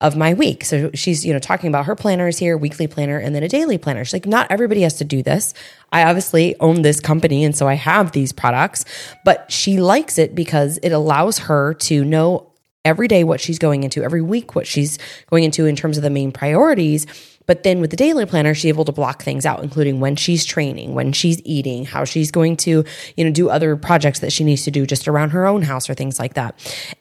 of 0.00 0.16
my 0.16 0.34
week. 0.34 0.64
So 0.64 0.90
she's, 0.94 1.24
you 1.24 1.32
know, 1.32 1.38
talking 1.38 1.68
about 1.68 1.86
her 1.86 1.96
planners 1.96 2.38
here, 2.38 2.56
weekly 2.56 2.86
planner, 2.86 3.18
and 3.18 3.34
then 3.34 3.42
a 3.42 3.48
daily 3.48 3.78
planner. 3.78 4.04
She's 4.04 4.12
like, 4.12 4.26
not 4.26 4.50
everybody 4.50 4.82
has 4.82 4.98
to 4.98 5.04
do 5.04 5.22
this. 5.22 5.54
I 5.90 6.04
obviously 6.04 6.54
own 6.60 6.82
this 6.82 7.00
company, 7.00 7.44
and 7.44 7.56
so 7.56 7.66
I 7.66 7.74
have 7.74 8.12
these 8.12 8.32
products, 8.32 8.84
but 9.24 9.50
she 9.50 9.80
likes 9.80 10.18
it 10.18 10.34
because 10.34 10.78
it 10.82 10.90
allows 10.90 11.38
her 11.38 11.72
to 11.74 12.04
know 12.04 12.52
every 12.86 13.08
day 13.08 13.24
what 13.24 13.40
she's 13.40 13.58
going 13.58 13.82
into, 13.82 14.02
every 14.02 14.22
week 14.22 14.54
what 14.54 14.66
she's 14.66 14.98
going 15.28 15.42
into 15.44 15.66
in 15.66 15.76
terms 15.76 15.96
of 15.98 16.04
the 16.04 16.10
main 16.10 16.30
priorities. 16.30 17.04
But 17.44 17.64
then 17.64 17.80
with 17.80 17.90
the 17.90 17.96
daily 17.96 18.26
planner, 18.26 18.54
she's 18.54 18.66
able 18.66 18.84
to 18.84 18.92
block 18.92 19.22
things 19.22 19.44
out, 19.44 19.62
including 19.62 20.00
when 20.00 20.16
she's 20.16 20.44
training, 20.44 20.94
when 20.94 21.12
she's 21.12 21.40
eating, 21.44 21.84
how 21.84 22.04
she's 22.04 22.30
going 22.30 22.56
to, 22.58 22.84
you 23.16 23.24
know, 23.24 23.30
do 23.30 23.50
other 23.50 23.76
projects 23.76 24.20
that 24.20 24.32
she 24.32 24.44
needs 24.44 24.64
to 24.64 24.70
do 24.70 24.86
just 24.86 25.06
around 25.06 25.30
her 25.30 25.46
own 25.46 25.62
house 25.62 25.90
or 25.90 25.94
things 25.94 26.18
like 26.18 26.34
that. 26.34 26.54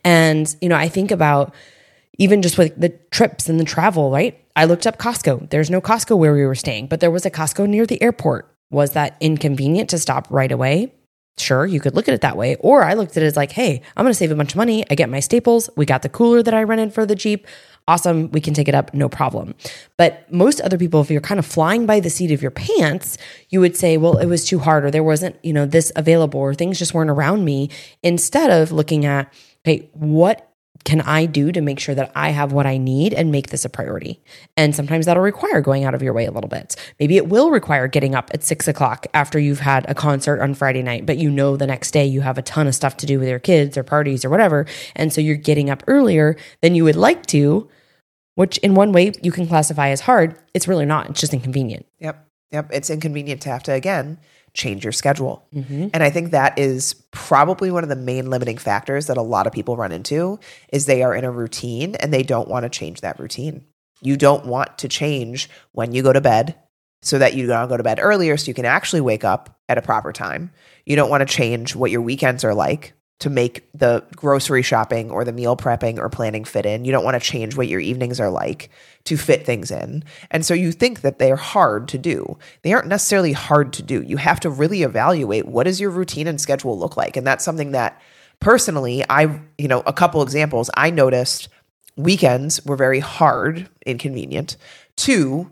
And, 0.04 0.54
you 0.62 0.70
know, 0.70 0.76
I 0.76 0.90
think 0.90 1.12
about 1.12 1.54
even 2.18 2.42
just 2.42 2.58
with 2.58 2.80
the 2.80 2.90
trips 3.12 3.48
and 3.48 3.60
the 3.60 3.66
travel, 3.66 4.12
right? 4.12 4.40
I 4.56 4.66
looked 4.66 4.88
up 4.88 4.98
Costco. 4.98 5.50
There's 5.50 5.70
no 5.70 5.82
Costco 5.82 6.18
where 6.18 6.34
we 6.34 6.46
were 6.46 6.56
staying, 6.56 6.88
but 6.88 7.00
there 7.00 7.12
was 7.12 7.26
a 7.26 7.32
Costco 7.32 7.68
near 7.68 7.86
the 7.86 8.02
airport. 8.02 8.52
Was 8.72 8.92
that 8.92 9.18
inconvenient 9.20 9.90
to 9.92 10.00
stop 10.00 10.28
right 10.30 10.52
away? 10.52 10.94
Sure, 11.38 11.66
you 11.66 11.82
could 11.82 11.96
look 11.96 12.08
at 12.08 12.14
it 12.14 12.22
that 12.22 12.38
way. 12.38 12.56
Or 12.62 12.84
I 12.84 12.94
looked 12.94 13.18
at 13.18 13.24
it 13.24 13.26
as 13.26 13.36
like, 13.36 13.52
hey, 13.52 13.82
I'm 13.98 14.06
going 14.06 14.12
to 14.12 14.18
save 14.18 14.32
a 14.32 14.36
bunch 14.36 14.54
of 14.54 14.58
money. 14.58 14.86
I 14.90 14.96
get 14.96 15.10
my 15.10 15.20
staples. 15.20 15.70
We 15.76 15.86
got 15.86 16.02
the 16.02 16.10
cooler 16.10 16.42
that 16.42 16.54
I 16.54 16.64
rented 16.64 16.94
for 16.94 17.06
the 17.06 17.16
Jeep. 17.16 17.46
Awesome. 17.88 18.32
We 18.32 18.42
can 18.42 18.54
take 18.54 18.68
it 18.68 18.74
up. 18.74 18.94
No 18.94 19.10
problem. 19.10 19.54
But 19.98 20.32
most 20.32 20.62
other 20.62 20.78
people, 20.78 21.02
if 21.02 21.12
you're 21.12 21.22
kind 21.22 21.38
of 21.38 21.46
flying 21.46 21.86
by 21.86 22.00
the 22.00 22.10
seat 22.10 22.32
of 22.32 22.42
your 22.42 22.52
pants, 22.52 23.18
you 23.50 23.60
would 23.60 23.76
say, 23.76 23.98
well, 23.98 24.18
it 24.18 24.26
was 24.28 24.46
too 24.46 24.60
hard 24.60 24.86
or 24.86 24.92
there 24.92 25.04
wasn't, 25.04 25.36
you 25.44 25.54
know, 25.54 25.66
this 25.66 25.92
available 25.96 26.40
or 26.40 26.54
things 26.54 26.80
just 26.80 26.94
weren't 26.94 27.12
around 27.12 27.44
me 27.44 27.70
instead 28.02 28.50
of 28.50 28.72
looking 28.72 29.06
at, 29.06 29.32
hey, 29.66 29.90
what 29.94 30.55
can 30.84 31.02
I 31.02 31.26
do 31.26 31.52
to 31.52 31.62
make 31.62 31.80
sure 31.80 31.96
that 31.96 32.12
I 32.16 32.30
have 32.30 32.52
what 32.52 32.66
I 32.66 32.78
need 32.78 33.14
and 33.14 33.32
make 33.32 33.50
this 33.50 33.66
a 33.66 33.70
priority? 33.70 34.22
And 34.56 34.76
sometimes 34.76 35.06
that'll 35.06 35.24
require 35.24 35.62
going 35.62 35.84
out 35.84 35.96
of 35.96 36.04
your 36.04 36.14
way 36.14 36.26
a 36.26 36.32
little 36.32 36.50
bit. 36.50 36.76
Maybe 37.00 37.18
it 37.18 37.28
will 37.28 37.50
require 37.50 37.88
getting 37.88 38.14
up 38.14 38.30
at 38.34 38.44
six 38.44 38.68
o'clock 38.68 39.08
after 39.14 39.40
you've 39.40 39.62
had 39.62 39.90
a 39.90 39.96
concert 39.96 40.42
on 40.42 40.54
Friday 40.54 40.84
night, 40.84 41.06
but 41.06 41.18
you 41.18 41.32
know 41.32 41.58
the 41.58 41.66
next 41.66 41.92
day 41.92 42.06
you 42.06 42.22
have 42.22 42.38
a 42.38 42.44
ton 42.44 42.68
of 42.68 42.76
stuff 42.76 42.98
to 42.98 43.06
do 43.06 43.20
with 43.20 43.30
your 43.30 43.40
kids 43.40 43.78
or 43.78 43.84
parties 43.84 44.24
or 44.26 44.30
whatever. 44.30 44.68
And 44.96 45.12
so 45.12 45.22
you're 45.22 45.36
getting 45.36 45.70
up 45.70 45.84
earlier 45.88 46.36
than 46.62 46.76
you 46.76 46.84
would 46.84 46.96
like 46.96 47.26
to, 47.28 47.68
which 48.36 48.58
in 48.60 48.76
one 48.76 48.92
way 48.92 49.14
you 49.24 49.32
can 49.32 49.48
classify 49.48 49.90
as 49.90 50.02
hard. 50.02 50.38
It's 50.54 50.68
really 50.68 50.86
not, 50.86 51.10
it's 51.10 51.22
just 51.22 51.34
inconvenient. 51.34 51.86
Yep. 52.00 52.28
Yep. 52.52 52.70
It's 52.72 52.90
inconvenient 52.90 53.42
to 53.42 53.50
have 53.50 53.64
to, 53.64 53.74
again, 53.74 54.20
change 54.54 54.84
your 54.84 54.94
schedule. 54.94 55.48
Mm-hmm. 55.54 55.88
And 55.94 56.04
I 56.04 56.10
think 56.10 56.32
that 56.32 56.58
is 56.58 56.96
probably 57.26 57.72
one 57.72 57.82
of 57.82 57.90
the 57.90 57.96
main 57.96 58.30
limiting 58.30 58.58
factors 58.58 59.08
that 59.08 59.18
a 59.18 59.22
lot 59.24 59.48
of 59.48 59.54
people 59.54 59.76
run 59.76 59.92
into 59.92 60.40
is 60.72 60.86
they 60.86 61.02
are 61.02 61.16
in 61.16 61.24
a 61.24 61.32
routine 61.32 61.96
and 61.96 62.14
they 62.14 62.22
don't 62.22 62.48
want 62.48 62.64
to 62.64 62.70
change 62.70 63.02
that 63.02 63.20
routine. 63.20 63.66
You 64.02 64.16
don't 64.16 64.46
want 64.46 64.78
to 64.80 64.88
change 64.88 65.50
when 65.72 65.92
you 65.92 66.04
go 66.04 66.14
to 66.14 66.22
bed 66.22 66.56
so 67.02 67.18
that 67.18 67.34
you 67.34 67.48
don't 67.48 67.68
go 67.68 67.78
to 67.78 67.84
bed 67.84 68.00
earlier 68.00 68.38
so 68.38 68.48
you 68.48 68.54
can 68.54 68.66
actually 68.66 69.02
wake 69.02 69.24
up 69.24 69.60
at 69.68 69.80
a 69.80 69.82
proper 69.82 70.14
time. 70.14 70.52
You 70.86 70.96
don't 70.96 71.10
want 71.10 71.28
to 71.28 71.34
change 71.34 71.76
what 71.76 71.90
your 71.90 72.02
weekends 72.02 72.44
are 72.44 72.54
like 72.54 72.94
to 73.20 73.30
make 73.30 73.66
the 73.74 74.04
grocery 74.16 74.62
shopping 74.62 75.10
or 75.10 75.24
the 75.24 75.32
meal 75.32 75.56
prepping 75.56 75.98
or 75.98 76.10
planning 76.10 76.44
fit 76.44 76.66
in. 76.66 76.84
You 76.84 76.92
don't 76.92 77.06
want 77.06 77.22
to 77.22 77.26
change 77.26 77.56
what 77.56 77.68
your 77.68 77.80
evenings 77.80 78.20
are 78.20 78.30
like 78.30 78.70
to 79.06 79.16
fit 79.16 79.46
things 79.46 79.72
in. 79.72 80.04
And 80.32 80.46
so 80.46 80.54
you 80.54 80.72
think 80.72 81.02
that 81.02 81.18
they're 81.18 81.38
hard 81.38 81.88
to 81.90 81.98
do. 81.98 82.38
They 82.64 82.74
aren't 82.74 82.88
necessarily 82.88 83.32
hard 83.32 83.72
to 83.74 83.84
do. 83.84 84.02
You 84.02 84.18
have 84.18 84.42
to 84.42 84.50
really 84.50 84.84
evaluate 84.84 85.48
what 85.48 85.64
does 85.64 85.80
your 85.80 85.92
routine 85.92 86.28
and 86.28 86.42
schedule 86.42 86.78
look 86.78 86.98
like? 86.98 87.16
And 87.16 87.26
that's 87.26 87.46
something 87.46 87.72
that 87.72 88.02
personally, 88.42 89.04
I, 89.10 89.40
you 89.58 89.70
know, 89.70 89.82
a 89.86 89.94
couple 89.94 90.22
examples, 90.22 90.70
I 90.76 90.90
noticed 90.90 91.48
weekends 91.96 92.66
were 92.66 92.76
very 92.76 93.00
hard, 93.00 93.70
inconvenient. 93.86 94.58
Two, 94.98 95.52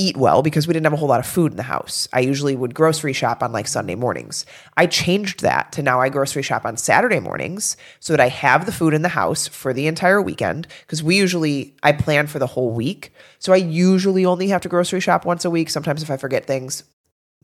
eat 0.00 0.16
well 0.16 0.42
because 0.42 0.66
we 0.66 0.72
didn't 0.72 0.86
have 0.86 0.94
a 0.94 0.96
whole 0.96 1.08
lot 1.08 1.20
of 1.20 1.26
food 1.26 1.52
in 1.52 1.56
the 1.56 1.62
house. 1.62 2.08
I 2.12 2.20
usually 2.20 2.56
would 2.56 2.74
grocery 2.74 3.12
shop 3.12 3.42
on 3.42 3.52
like 3.52 3.68
Sunday 3.68 3.94
mornings. 3.94 4.46
I 4.76 4.86
changed 4.86 5.42
that 5.42 5.72
to 5.72 5.82
now 5.82 6.00
I 6.00 6.08
grocery 6.08 6.42
shop 6.42 6.64
on 6.64 6.76
Saturday 6.76 7.20
mornings 7.20 7.76
so 8.00 8.14
that 8.14 8.20
I 8.20 8.28
have 8.28 8.64
the 8.64 8.72
food 8.72 8.94
in 8.94 9.02
the 9.02 9.08
house 9.10 9.46
for 9.46 9.72
the 9.72 9.86
entire 9.86 10.22
weekend 10.22 10.66
because 10.80 11.02
we 11.02 11.16
usually 11.16 11.74
I 11.82 11.92
plan 11.92 12.26
for 12.26 12.38
the 12.38 12.46
whole 12.46 12.70
week. 12.70 13.12
So 13.38 13.52
I 13.52 13.56
usually 13.56 14.24
only 14.24 14.48
have 14.48 14.62
to 14.62 14.68
grocery 14.68 15.00
shop 15.00 15.26
once 15.26 15.44
a 15.44 15.50
week. 15.50 15.68
Sometimes 15.68 16.02
if 16.02 16.10
I 16.10 16.16
forget 16.16 16.46
things, 16.46 16.84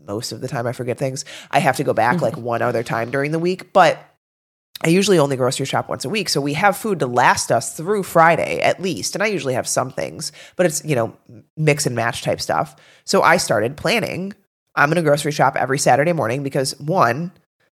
most 0.06 0.32
of 0.32 0.40
the 0.40 0.48
time 0.48 0.66
I 0.66 0.72
forget 0.72 0.98
things, 0.98 1.24
I 1.50 1.58
have 1.58 1.76
to 1.76 1.84
go 1.84 1.92
back 1.92 2.16
mm-hmm. 2.16 2.24
like 2.24 2.36
one 2.36 2.62
other 2.62 2.82
time 2.82 3.10
during 3.10 3.32
the 3.32 3.38
week, 3.38 3.72
but 3.72 3.98
I 4.84 4.88
usually 4.88 5.18
only 5.18 5.36
grocery 5.36 5.66
shop 5.66 5.88
once 5.88 6.04
a 6.04 6.08
week. 6.08 6.28
So 6.28 6.40
we 6.40 6.52
have 6.52 6.76
food 6.76 7.00
to 7.00 7.06
last 7.06 7.50
us 7.50 7.76
through 7.76 8.02
Friday 8.02 8.60
at 8.60 8.80
least. 8.80 9.14
And 9.14 9.22
I 9.22 9.26
usually 9.26 9.54
have 9.54 9.66
some 9.66 9.90
things, 9.90 10.32
but 10.54 10.66
it's, 10.66 10.84
you 10.84 10.94
know, 10.94 11.16
mix 11.56 11.86
and 11.86 11.96
match 11.96 12.22
type 12.22 12.40
stuff. 12.40 12.76
So 13.04 13.22
I 13.22 13.38
started 13.38 13.76
planning. 13.76 14.34
I'm 14.74 14.90
going 14.90 14.96
to 14.96 15.02
grocery 15.02 15.32
shop 15.32 15.56
every 15.56 15.78
Saturday 15.78 16.12
morning 16.12 16.42
because 16.42 16.78
one, 16.78 17.32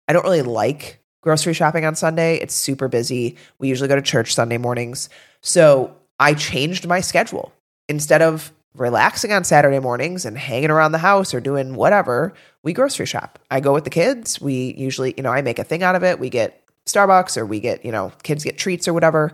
I 0.08 0.14
don't 0.14 0.24
really 0.24 0.42
like 0.42 1.00
grocery 1.22 1.54
shopping 1.54 1.86
on 1.86 1.96
Sunday. 1.96 2.38
It's 2.38 2.56
super 2.56 2.88
busy. 2.88 3.38
We 3.60 3.68
usually 3.68 3.90
go 3.90 3.96
to 3.96 4.02
church 4.02 4.34
Sunday 4.34 4.58
mornings. 4.58 5.10
So 5.42 5.96
I 6.20 6.34
changed 6.34 6.88
my 6.88 7.02
schedule. 7.02 7.54
Instead 7.88 8.22
of 8.22 8.52
relaxing 8.76 9.32
on 9.32 9.44
Saturday 9.44 9.80
mornings 9.80 10.26
and 10.26 10.38
hanging 10.38 10.72
around 10.72 10.92
the 10.92 10.98
house 10.98 11.34
or 11.34 11.40
doing 11.40 11.76
whatever, 11.76 12.34
we 12.64 12.74
grocery 12.74 13.06
shop. 13.06 13.40
I 13.52 13.60
go 13.60 13.74
with 13.74 13.84
the 13.84 13.90
kids. 13.90 14.42
We 14.42 14.74
usually, 14.78 15.14
you 15.16 15.24
know, 15.24 15.32
I 15.32 15.42
make 15.42 15.60
a 15.60 15.64
thing 15.64 15.84
out 15.84 15.96
of 15.96 16.04
it. 16.04 16.20
We 16.20 16.30
get 16.30 16.64
Starbucks 16.88 17.38
or 17.38 17.46
we 17.46 17.60
get, 17.60 17.86
you 17.86 17.92
know, 17.92 18.12
kids 18.24 18.44
get 18.44 18.58
treats 18.58 18.88
or 18.88 18.94
whatever, 18.94 19.32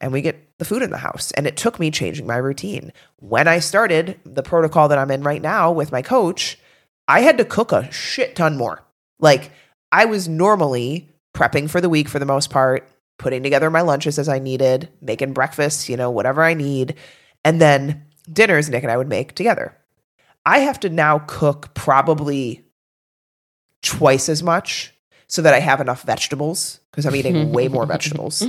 and 0.00 0.12
we 0.12 0.20
get 0.20 0.58
the 0.58 0.64
food 0.64 0.82
in 0.82 0.90
the 0.90 0.98
house. 0.98 1.30
And 1.32 1.46
it 1.46 1.56
took 1.56 1.80
me 1.80 1.90
changing 1.90 2.26
my 2.26 2.36
routine. 2.36 2.92
When 3.16 3.48
I 3.48 3.60
started 3.60 4.20
the 4.24 4.42
protocol 4.42 4.88
that 4.88 4.98
I'm 4.98 5.10
in 5.10 5.22
right 5.22 5.42
now 5.42 5.72
with 5.72 5.92
my 5.92 6.02
coach, 6.02 6.58
I 7.08 7.20
had 7.20 7.38
to 7.38 7.44
cook 7.44 7.72
a 7.72 7.90
shit 7.90 8.36
ton 8.36 8.56
more. 8.56 8.84
Like 9.18 9.52
I 9.92 10.04
was 10.04 10.28
normally 10.28 11.14
prepping 11.34 11.70
for 11.70 11.80
the 11.80 11.88
week 11.88 12.08
for 12.08 12.18
the 12.18 12.26
most 12.26 12.50
part, 12.50 12.88
putting 13.18 13.42
together 13.42 13.70
my 13.70 13.82
lunches 13.82 14.18
as 14.18 14.28
I 14.28 14.38
needed, 14.38 14.88
making 15.00 15.32
breakfast, 15.32 15.88
you 15.88 15.96
know, 15.96 16.10
whatever 16.10 16.42
I 16.42 16.54
need. 16.54 16.96
And 17.44 17.60
then 17.60 18.04
dinners 18.30 18.68
Nick 18.68 18.82
and 18.82 18.92
I 18.92 18.96
would 18.96 19.08
make 19.08 19.34
together. 19.34 19.76
I 20.44 20.60
have 20.60 20.80
to 20.80 20.90
now 20.90 21.20
cook 21.20 21.74
probably 21.74 22.64
twice 23.82 24.28
as 24.28 24.42
much 24.42 24.92
so 25.28 25.42
that 25.42 25.54
I 25.54 25.60
have 25.60 25.80
enough 25.80 26.02
vegetables 26.02 26.80
because 26.90 27.06
I'm 27.06 27.14
eating 27.16 27.52
way 27.52 27.68
more 27.68 27.86
vegetables. 27.94 28.42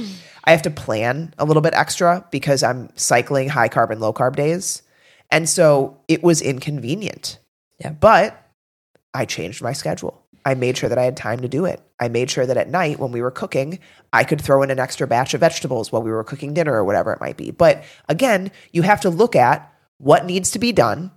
I 0.44 0.52
have 0.52 0.62
to 0.64 0.70
plan 0.70 1.34
a 1.38 1.46
little 1.46 1.62
bit 1.62 1.74
extra 1.74 2.26
because 2.32 2.64
I'm 2.64 2.90
cycling 2.96 3.50
high 3.50 3.70
carb 3.70 3.90
and 3.90 4.00
low 4.00 4.14
carb 4.14 4.36
days. 4.36 4.84
And 5.32 5.50
so 5.50 6.00
it 6.08 6.24
was 6.24 6.42
inconvenient. 6.42 7.40
Yeah. 7.80 7.92
But 7.92 8.50
I 9.14 9.26
changed 9.26 9.62
my 9.62 9.74
schedule. 9.74 10.24
I 10.46 10.54
made 10.54 10.78
sure 10.78 10.88
that 10.88 10.98
I 10.98 11.04
had 11.04 11.18
time 11.18 11.42
to 11.42 11.50
do 11.50 11.66
it. 11.66 11.82
I 12.00 12.08
made 12.08 12.32
sure 12.32 12.46
that 12.46 12.56
at 12.56 12.70
night 12.70 13.00
when 13.00 13.12
we 13.12 13.22
were 13.22 13.32
cooking, 13.32 13.80
I 14.14 14.24
could 14.24 14.40
throw 14.40 14.62
in 14.62 14.72
an 14.72 14.80
extra 14.80 15.06
batch 15.06 15.34
of 15.34 15.42
vegetables 15.42 15.92
while 15.92 16.02
we 16.02 16.12
were 16.12 16.24
cooking 16.24 16.54
dinner 16.54 16.74
or 16.74 16.86
whatever 16.86 17.12
it 17.12 17.20
might 17.20 17.36
be. 17.36 17.52
But 17.52 17.84
again, 18.08 18.52
you 18.72 18.84
have 18.84 19.02
to 19.02 19.10
look 19.10 19.36
at 19.36 19.74
what 19.98 20.26
needs 20.26 20.52
to 20.52 20.60
be 20.60 20.72
done. 20.72 21.12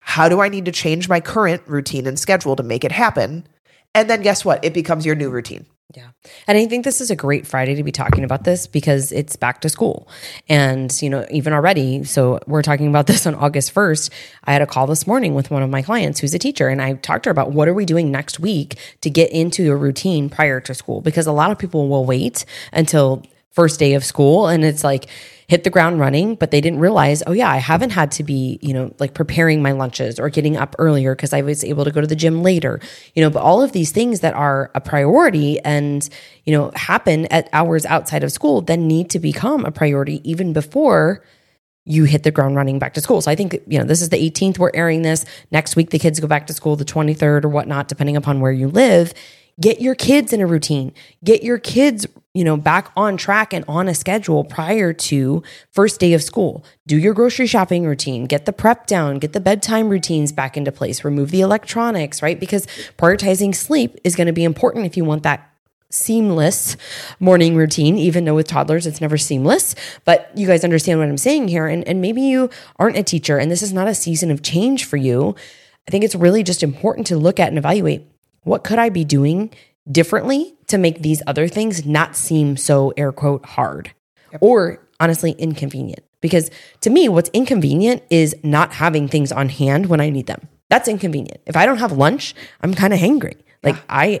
How 0.00 0.28
do 0.28 0.40
I 0.40 0.48
need 0.48 0.66
to 0.66 0.72
change 0.72 1.08
my 1.08 1.20
current 1.20 1.62
routine 1.66 2.06
and 2.06 2.18
schedule 2.18 2.56
to 2.56 2.62
make 2.62 2.84
it 2.84 2.92
happen? 2.92 3.46
And 3.94 4.08
then 4.08 4.22
guess 4.22 4.44
what? 4.44 4.64
It 4.64 4.74
becomes 4.74 5.04
your 5.04 5.14
new 5.14 5.30
routine. 5.30 5.66
Yeah. 5.96 6.08
And 6.46 6.58
I 6.58 6.66
think 6.66 6.84
this 6.84 7.00
is 7.00 7.10
a 7.10 7.16
great 7.16 7.46
Friday 7.46 7.74
to 7.76 7.82
be 7.82 7.92
talking 7.92 8.22
about 8.22 8.44
this 8.44 8.66
because 8.66 9.10
it's 9.10 9.36
back 9.36 9.62
to 9.62 9.70
school. 9.70 10.06
And, 10.46 10.94
you 11.00 11.08
know, 11.08 11.24
even 11.30 11.54
already, 11.54 12.04
so 12.04 12.40
we're 12.46 12.60
talking 12.60 12.88
about 12.88 13.06
this 13.08 13.26
on 13.26 13.34
August 13.34 13.74
1st. 13.74 14.10
I 14.44 14.52
had 14.52 14.60
a 14.60 14.66
call 14.66 14.86
this 14.86 15.06
morning 15.06 15.34
with 15.34 15.50
one 15.50 15.62
of 15.62 15.70
my 15.70 15.80
clients 15.80 16.20
who's 16.20 16.34
a 16.34 16.38
teacher, 16.38 16.68
and 16.68 16.82
I 16.82 16.94
talked 16.94 17.24
to 17.24 17.28
her 17.28 17.32
about 17.32 17.52
what 17.52 17.68
are 17.68 17.74
we 17.74 17.86
doing 17.86 18.10
next 18.10 18.38
week 18.38 18.76
to 19.00 19.08
get 19.08 19.30
into 19.30 19.72
a 19.72 19.76
routine 19.76 20.28
prior 20.28 20.60
to 20.60 20.74
school 20.74 21.00
because 21.00 21.26
a 21.26 21.32
lot 21.32 21.50
of 21.50 21.58
people 21.58 21.88
will 21.88 22.04
wait 22.04 22.44
until 22.70 23.22
first 23.58 23.80
day 23.80 23.94
of 23.94 24.04
school 24.04 24.46
and 24.46 24.64
it's 24.64 24.84
like, 24.84 25.08
hit 25.48 25.64
the 25.64 25.70
ground 25.70 25.98
running, 25.98 26.34
but 26.34 26.50
they 26.50 26.60
didn't 26.60 26.78
realize, 26.78 27.22
oh 27.26 27.32
yeah, 27.32 27.50
I 27.50 27.56
haven't 27.56 27.90
had 27.90 28.12
to 28.12 28.22
be, 28.22 28.58
you 28.60 28.74
know, 28.74 28.94
like 28.98 29.14
preparing 29.14 29.62
my 29.62 29.72
lunches 29.72 30.20
or 30.20 30.28
getting 30.28 30.58
up 30.58 30.76
earlier 30.78 31.14
because 31.14 31.32
I 31.32 31.40
was 31.40 31.64
able 31.64 31.84
to 31.86 31.90
go 31.90 32.02
to 32.02 32.06
the 32.06 32.14
gym 32.14 32.42
later, 32.42 32.80
you 33.14 33.22
know, 33.22 33.30
but 33.30 33.40
all 33.40 33.62
of 33.62 33.72
these 33.72 33.90
things 33.90 34.20
that 34.20 34.34
are 34.34 34.70
a 34.74 34.80
priority 34.80 35.58
and, 35.60 36.06
you 36.44 36.52
know, 36.52 36.70
happen 36.74 37.24
at 37.32 37.48
hours 37.54 37.86
outside 37.86 38.22
of 38.22 38.30
school 38.30 38.60
then 38.60 38.86
need 38.86 39.08
to 39.10 39.18
become 39.18 39.64
a 39.64 39.72
priority 39.72 40.20
even 40.30 40.52
before 40.52 41.24
you 41.86 42.04
hit 42.04 42.22
the 42.24 42.30
ground 42.30 42.54
running 42.54 42.78
back 42.78 42.92
to 42.92 43.00
school. 43.00 43.22
So 43.22 43.30
I 43.30 43.34
think, 43.34 43.54
you 43.66 43.78
know, 43.78 43.86
this 43.86 44.02
is 44.02 44.10
the 44.10 44.18
18th. 44.18 44.58
We're 44.58 44.70
airing 44.74 45.00
this. 45.00 45.24
Next 45.50 45.74
week, 45.74 45.88
the 45.88 45.98
kids 45.98 46.20
go 46.20 46.26
back 46.26 46.46
to 46.48 46.52
school, 46.52 46.76
the 46.76 46.84
23rd 46.84 47.46
or 47.46 47.48
whatnot, 47.48 47.88
depending 47.88 48.18
upon 48.18 48.40
where 48.40 48.52
you 48.52 48.68
live. 48.68 49.14
Get 49.60 49.80
your 49.80 49.94
kids 49.94 50.32
in 50.32 50.40
a 50.40 50.46
routine. 50.46 50.92
Get 51.24 51.42
your 51.42 51.58
kids, 51.58 52.06
you 52.32 52.44
know, 52.44 52.56
back 52.56 52.92
on 52.96 53.16
track 53.16 53.52
and 53.52 53.64
on 53.66 53.88
a 53.88 53.94
schedule 53.94 54.44
prior 54.44 54.92
to 54.92 55.42
first 55.72 55.98
day 55.98 56.12
of 56.12 56.22
school. 56.22 56.64
Do 56.86 56.96
your 56.96 57.12
grocery 57.12 57.46
shopping 57.46 57.84
routine, 57.84 58.26
get 58.26 58.46
the 58.46 58.52
prep 58.52 58.86
down, 58.86 59.18
get 59.18 59.32
the 59.32 59.40
bedtime 59.40 59.88
routines 59.88 60.30
back 60.30 60.56
into 60.56 60.70
place, 60.70 61.04
remove 61.04 61.30
the 61.32 61.40
electronics, 61.40 62.22
right? 62.22 62.38
Because 62.38 62.66
prioritizing 62.96 63.54
sleep 63.54 63.96
is 64.04 64.14
going 64.14 64.28
to 64.28 64.32
be 64.32 64.44
important 64.44 64.86
if 64.86 64.96
you 64.96 65.04
want 65.04 65.24
that 65.24 65.50
seamless 65.90 66.76
morning 67.18 67.56
routine, 67.56 67.98
even 67.98 68.26
though 68.26 68.34
with 68.34 68.46
toddlers 68.46 68.86
it's 68.86 69.00
never 69.00 69.18
seamless. 69.18 69.74
But 70.04 70.30
you 70.36 70.46
guys 70.46 70.62
understand 70.62 71.00
what 71.00 71.08
I'm 71.08 71.18
saying 71.18 71.48
here. 71.48 71.66
And, 71.66 71.86
and 71.88 72.00
maybe 72.00 72.22
you 72.22 72.50
aren't 72.76 72.98
a 72.98 73.02
teacher 73.02 73.38
and 73.38 73.50
this 73.50 73.62
is 73.62 73.72
not 73.72 73.88
a 73.88 73.94
season 73.94 74.30
of 74.30 74.42
change 74.42 74.84
for 74.84 74.98
you. 74.98 75.34
I 75.88 75.90
think 75.90 76.04
it's 76.04 76.14
really 76.14 76.42
just 76.42 76.62
important 76.62 77.06
to 77.08 77.16
look 77.16 77.40
at 77.40 77.48
and 77.48 77.58
evaluate 77.58 78.06
what 78.48 78.64
could 78.64 78.78
I 78.78 78.88
be 78.88 79.04
doing 79.04 79.52
differently 79.90 80.54
to 80.66 80.78
make 80.78 81.02
these 81.02 81.22
other 81.26 81.48
things 81.48 81.86
not 81.86 82.16
seem 82.16 82.56
so 82.56 82.92
air 82.96 83.12
quote 83.12 83.44
hard 83.46 83.94
or 84.40 84.80
honestly 85.00 85.32
inconvenient? 85.32 86.04
Because 86.20 86.50
to 86.80 86.90
me, 86.90 87.08
what's 87.08 87.30
inconvenient 87.32 88.02
is 88.10 88.34
not 88.42 88.72
having 88.74 89.06
things 89.08 89.30
on 89.30 89.48
hand 89.48 89.86
when 89.86 90.00
I 90.00 90.10
need 90.10 90.26
them. 90.26 90.48
That's 90.68 90.88
inconvenient. 90.88 91.40
If 91.46 91.56
I 91.56 91.64
don't 91.64 91.78
have 91.78 91.92
lunch, 91.92 92.34
I'm 92.60 92.74
kind 92.74 92.92
of 92.92 92.98
hangry. 92.98 93.36
Like 93.62 93.76
I 93.88 94.20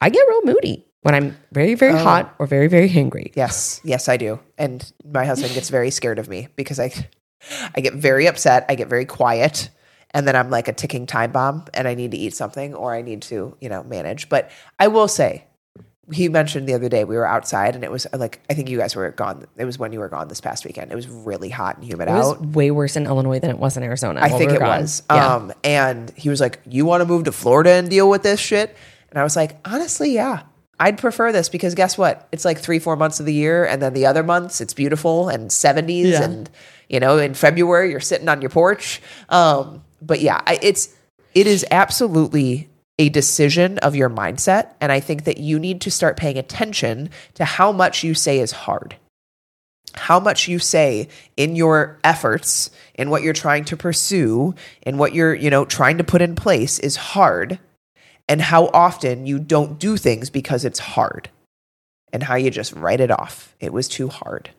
I 0.00 0.08
get 0.10 0.26
real 0.28 0.42
moody 0.44 0.84
when 1.02 1.14
I'm 1.14 1.36
very, 1.52 1.74
very 1.74 1.92
Oh. 1.94 1.98
hot 1.98 2.34
or 2.38 2.46
very, 2.46 2.68
very 2.68 2.88
hangry. 2.88 3.32
Yes, 3.36 3.80
yes, 3.84 4.08
I 4.08 4.16
do. 4.16 4.40
And 4.58 4.90
my 5.04 5.24
husband 5.24 5.54
gets 5.54 5.68
very 5.70 5.90
scared 5.90 6.18
of 6.18 6.28
me 6.28 6.48
because 6.56 6.80
I, 6.80 6.92
I 7.76 7.80
get 7.80 7.94
very 7.94 8.26
upset. 8.26 8.64
I 8.68 8.74
get 8.74 8.88
very 8.88 9.04
quiet, 9.04 9.70
and 10.16 10.26
then 10.26 10.34
I'm 10.34 10.48
like 10.48 10.66
a 10.66 10.72
ticking 10.72 11.04
time 11.04 11.30
bomb, 11.30 11.66
and 11.74 11.86
I 11.86 11.94
need 11.94 12.12
to 12.12 12.16
eat 12.16 12.34
something 12.34 12.74
or 12.74 12.94
I 12.94 13.02
need 13.02 13.20
to, 13.22 13.54
you 13.60 13.68
know, 13.68 13.82
manage. 13.84 14.28
But 14.30 14.50
I 14.80 14.88
will 14.88 15.08
say, 15.08 15.44
he 16.12 16.28
mentioned 16.28 16.68
the 16.68 16.74
other 16.74 16.88
day 16.88 17.02
we 17.04 17.16
were 17.16 17.26
outside, 17.26 17.74
and 17.74 17.82
it 17.84 17.90
was 17.90 18.06
like 18.12 18.40
I 18.48 18.54
think 18.54 18.70
you 18.70 18.78
guys 18.78 18.96
were 18.96 19.10
gone. 19.10 19.46
It 19.58 19.64
was 19.66 19.78
when 19.78 19.92
you 19.92 19.98
were 19.98 20.08
gone 20.08 20.28
this 20.28 20.40
past 20.40 20.64
weekend. 20.64 20.90
It 20.90 20.94
was 20.94 21.06
really 21.08 21.50
hot 21.50 21.76
and 21.76 21.84
humid 21.84 22.08
It 22.08 22.12
was 22.12 22.32
out. 22.32 22.46
way 22.46 22.70
worse 22.70 22.96
in 22.96 23.06
Illinois 23.06 23.40
than 23.40 23.50
it 23.50 23.58
was 23.58 23.76
in 23.76 23.82
Arizona. 23.82 24.20
I 24.22 24.30
think 24.30 24.50
we 24.52 24.56
it 24.56 24.60
gone. 24.60 24.80
was. 24.82 25.02
Yeah. 25.10 25.34
Um, 25.34 25.52
and 25.64 26.10
he 26.16 26.28
was 26.28 26.40
like, 26.40 26.60
"You 26.66 26.86
want 26.86 27.00
to 27.02 27.06
move 27.06 27.24
to 27.24 27.32
Florida 27.32 27.72
and 27.72 27.90
deal 27.90 28.08
with 28.08 28.22
this 28.22 28.40
shit?" 28.40 28.74
And 29.10 29.18
I 29.18 29.22
was 29.24 29.36
like, 29.36 29.56
"Honestly, 29.64 30.12
yeah, 30.14 30.42
I'd 30.78 30.96
prefer 30.98 31.32
this 31.32 31.48
because 31.48 31.74
guess 31.74 31.98
what? 31.98 32.28
It's 32.32 32.44
like 32.44 32.58
three, 32.58 32.78
four 32.78 32.96
months 32.96 33.18
of 33.20 33.26
the 33.26 33.34
year, 33.34 33.64
and 33.66 33.82
then 33.82 33.92
the 33.92 34.06
other 34.06 34.22
months 34.22 34.60
it's 34.60 34.74
beautiful 34.74 35.28
and 35.28 35.50
seventies, 35.52 36.10
Yeah. 36.12 36.22
and 36.22 36.48
you 36.88 37.00
know, 37.00 37.18
in 37.18 37.34
February 37.34 37.90
you're 37.90 37.98
sitting 38.00 38.28
on 38.28 38.40
your 38.40 38.50
porch. 38.50 39.02
Um, 39.28 39.82
but 40.06 40.20
yeah, 40.20 40.40
I, 40.46 40.58
it's 40.62 40.94
it 41.34 41.46
is 41.46 41.66
absolutely 41.70 42.68
a 42.98 43.08
decision 43.10 43.78
of 43.78 43.94
your 43.94 44.08
mindset, 44.08 44.72
and 44.80 44.90
I 44.90 45.00
think 45.00 45.24
that 45.24 45.38
you 45.38 45.58
need 45.58 45.80
to 45.82 45.90
start 45.90 46.16
paying 46.16 46.38
attention 46.38 47.10
to 47.34 47.44
how 47.44 47.72
much 47.72 48.02
you 48.02 48.14
say 48.14 48.38
is 48.38 48.52
hard. 48.52 48.96
How 49.94 50.20
much 50.20 50.48
you 50.48 50.58
say 50.58 51.08
in 51.36 51.56
your 51.56 51.98
efforts 52.04 52.70
in 52.94 53.10
what 53.10 53.22
you're 53.22 53.32
trying 53.32 53.64
to 53.66 53.76
pursue 53.76 54.54
in 54.82 54.98
what 54.98 55.14
you're 55.14 55.34
you 55.34 55.50
know 55.50 55.64
trying 55.64 55.98
to 55.98 56.04
put 56.04 56.22
in 56.22 56.34
place 56.34 56.78
is 56.78 56.96
hard. 56.96 57.58
And 58.28 58.40
how 58.40 58.66
often 58.74 59.24
you 59.24 59.38
don't 59.38 59.78
do 59.78 59.96
things 59.96 60.30
because 60.30 60.64
it's 60.64 60.80
hard. 60.80 61.30
And 62.12 62.24
how 62.24 62.34
you 62.34 62.50
just 62.50 62.72
write 62.72 63.00
it 63.00 63.10
off. 63.10 63.54
It 63.60 63.72
was 63.72 63.88
too 63.88 64.08
hard. 64.08 64.50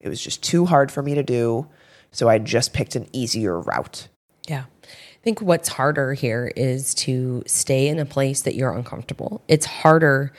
It 0.00 0.08
was 0.08 0.20
just 0.20 0.42
too 0.42 0.64
hard 0.66 0.90
for 0.90 1.02
me 1.02 1.14
to 1.14 1.22
do. 1.22 1.68
So 2.10 2.28
i 2.28 2.38
just 2.38 2.72
picked 2.72 2.96
an 2.96 3.06
easier 3.12 3.60
route 3.60 4.08
Yeah. 4.46 4.64
I 4.82 5.22
think 5.22 5.40
what's 5.40 5.68
harder 5.68 6.14
here 6.14 6.52
is 6.54 6.94
to 6.94 7.42
stay 7.46 7.88
in 7.88 7.98
a 7.98 8.04
place 8.04 8.42
that 8.42 8.54
you're 8.54 8.72
uncomfortable. 8.72 9.42
It's 9.48 9.66
harder 9.66 10.32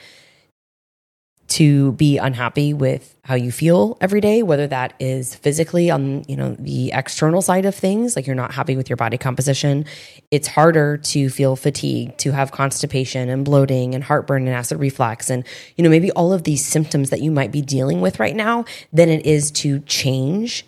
to 1.48 1.92
be 1.92 2.18
unhappy 2.18 2.74
with 2.74 3.16
how 3.24 3.34
you 3.34 3.50
feel 3.50 3.96
every 4.02 4.20
day, 4.20 4.42
whether 4.42 4.66
that 4.66 4.92
is 5.00 5.34
physically 5.34 5.90
on, 5.90 6.22
you 6.28 6.36
know, 6.36 6.54
the 6.58 6.92
external 6.92 7.40
side 7.40 7.64
of 7.64 7.74
things, 7.74 8.16
like 8.16 8.26
you're 8.26 8.36
not 8.36 8.52
happy 8.52 8.76
with 8.76 8.90
your 8.90 8.98
body 8.98 9.16
composition. 9.16 9.86
It's 10.30 10.46
harder 10.46 10.98
to 10.98 11.30
feel 11.30 11.56
fatigue, 11.56 12.16
to 12.18 12.32
have 12.32 12.52
constipation 12.52 13.30
and 13.30 13.46
bloating 13.46 13.94
and 13.94 14.04
heartburn 14.04 14.46
and 14.46 14.54
acid 14.54 14.78
reflux 14.78 15.30
and, 15.30 15.44
you 15.76 15.84
know, 15.84 15.90
maybe 15.90 16.10
all 16.12 16.34
of 16.34 16.44
these 16.44 16.64
symptoms 16.64 17.08
that 17.10 17.22
you 17.22 17.30
might 17.30 17.50
be 17.50 17.62
dealing 17.62 18.02
with 18.02 18.20
right 18.20 18.36
now 18.36 18.66
than 18.92 19.08
it 19.08 19.24
is 19.24 19.50
to 19.52 19.80
change 19.80 20.66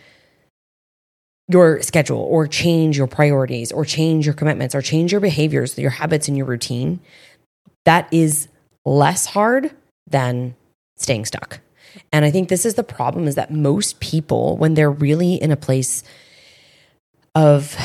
your 1.53 1.83
schedule 1.83 2.21
or 2.21 2.47
change 2.47 2.97
your 2.97 3.07
priorities 3.07 3.73
or 3.73 3.85
change 3.85 4.27
your 4.27 4.35
commitments 4.35 4.75
or 4.75 4.83
change 4.83 5.13
your 5.13 5.21
behaviors, 5.21 5.77
your 5.79 5.91
habits 5.91 6.29
and 6.29 6.37
your 6.37 6.47
routine. 6.47 7.01
That 7.85 8.09
is 8.13 8.49
less 8.85 9.27
hard 9.27 9.71
than 10.07 10.55
staying 10.97 11.27
stuck. 11.27 11.61
And 12.13 12.25
I 12.25 12.31
think 12.31 12.49
this 12.49 12.65
is 12.65 12.75
the 12.75 12.85
problem 12.85 13.27
is 13.27 13.35
that 13.35 13.53
most 13.53 14.01
people, 14.01 14.57
when 14.57 14.75
they're 14.75 14.91
really 14.91 15.35
in 15.35 15.51
a 15.51 15.57
place 15.57 16.05
of 17.35 17.77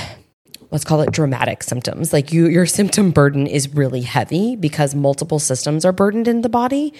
let's 0.71 0.83
call 0.83 1.01
it 1.01 1.11
dramatic 1.11 1.63
symptoms, 1.63 2.11
like 2.11 2.33
you, 2.33 2.47
your 2.47 2.65
symptom 2.77 3.11
burden 3.11 3.47
is 3.47 3.73
really 3.73 4.01
heavy 4.01 4.55
because 4.55 4.93
multiple 4.93 5.39
systems 5.39 5.85
are 5.85 5.91
burdened 5.91 6.27
in 6.27 6.41
the 6.41 6.49
body, 6.49 6.93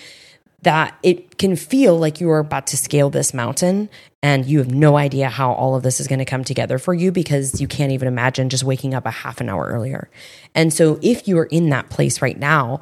that 0.66 0.98
it 1.04 1.38
can 1.38 1.56
feel 1.56 1.96
like 1.98 2.20
you 2.20 2.28
are 2.32 2.40
about 2.40 2.66
to 2.66 2.76
scale 2.76 3.12
this 3.12 3.36
mountain 3.36 3.88
and 4.24 4.48
you 4.48 4.58
have 4.58 4.72
no 4.72 4.98
idea 4.98 5.30
how 5.30 5.52
all 5.52 5.76
of 5.76 5.84
this 5.84 6.00
is 6.00 6.08
going 6.08 6.18
to 6.18 6.26
come 6.26 6.44
together 6.44 6.80
for 6.80 6.92
you 6.92 7.12
because 7.12 7.62
you 7.62 7.68
can't 7.68 7.92
even 7.92 8.08
imagine 8.08 8.50
just 8.50 8.64
waking 8.64 8.96
up 8.96 9.06
a 9.06 9.12
half 9.12 9.40
an 9.40 9.48
hour 9.48 9.68
earlier. 9.68 10.10
And 10.56 10.74
so 10.74 10.98
if 11.04 11.28
you 11.28 11.38
are 11.38 11.46
in 11.46 11.70
that 11.70 11.92
place 11.92 12.20
right 12.20 12.40
now, 12.40 12.80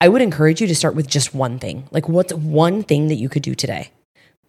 I 0.00 0.08
would 0.08 0.22
encourage 0.22 0.62
you 0.62 0.66
to 0.68 0.74
start 0.74 0.94
with 0.94 1.06
just 1.06 1.34
one 1.34 1.58
thing. 1.58 1.86
Like, 1.90 2.08
what's 2.08 2.32
one 2.32 2.82
thing 2.82 3.08
that 3.08 3.16
you 3.16 3.28
could 3.28 3.42
do 3.42 3.54
today? 3.54 3.90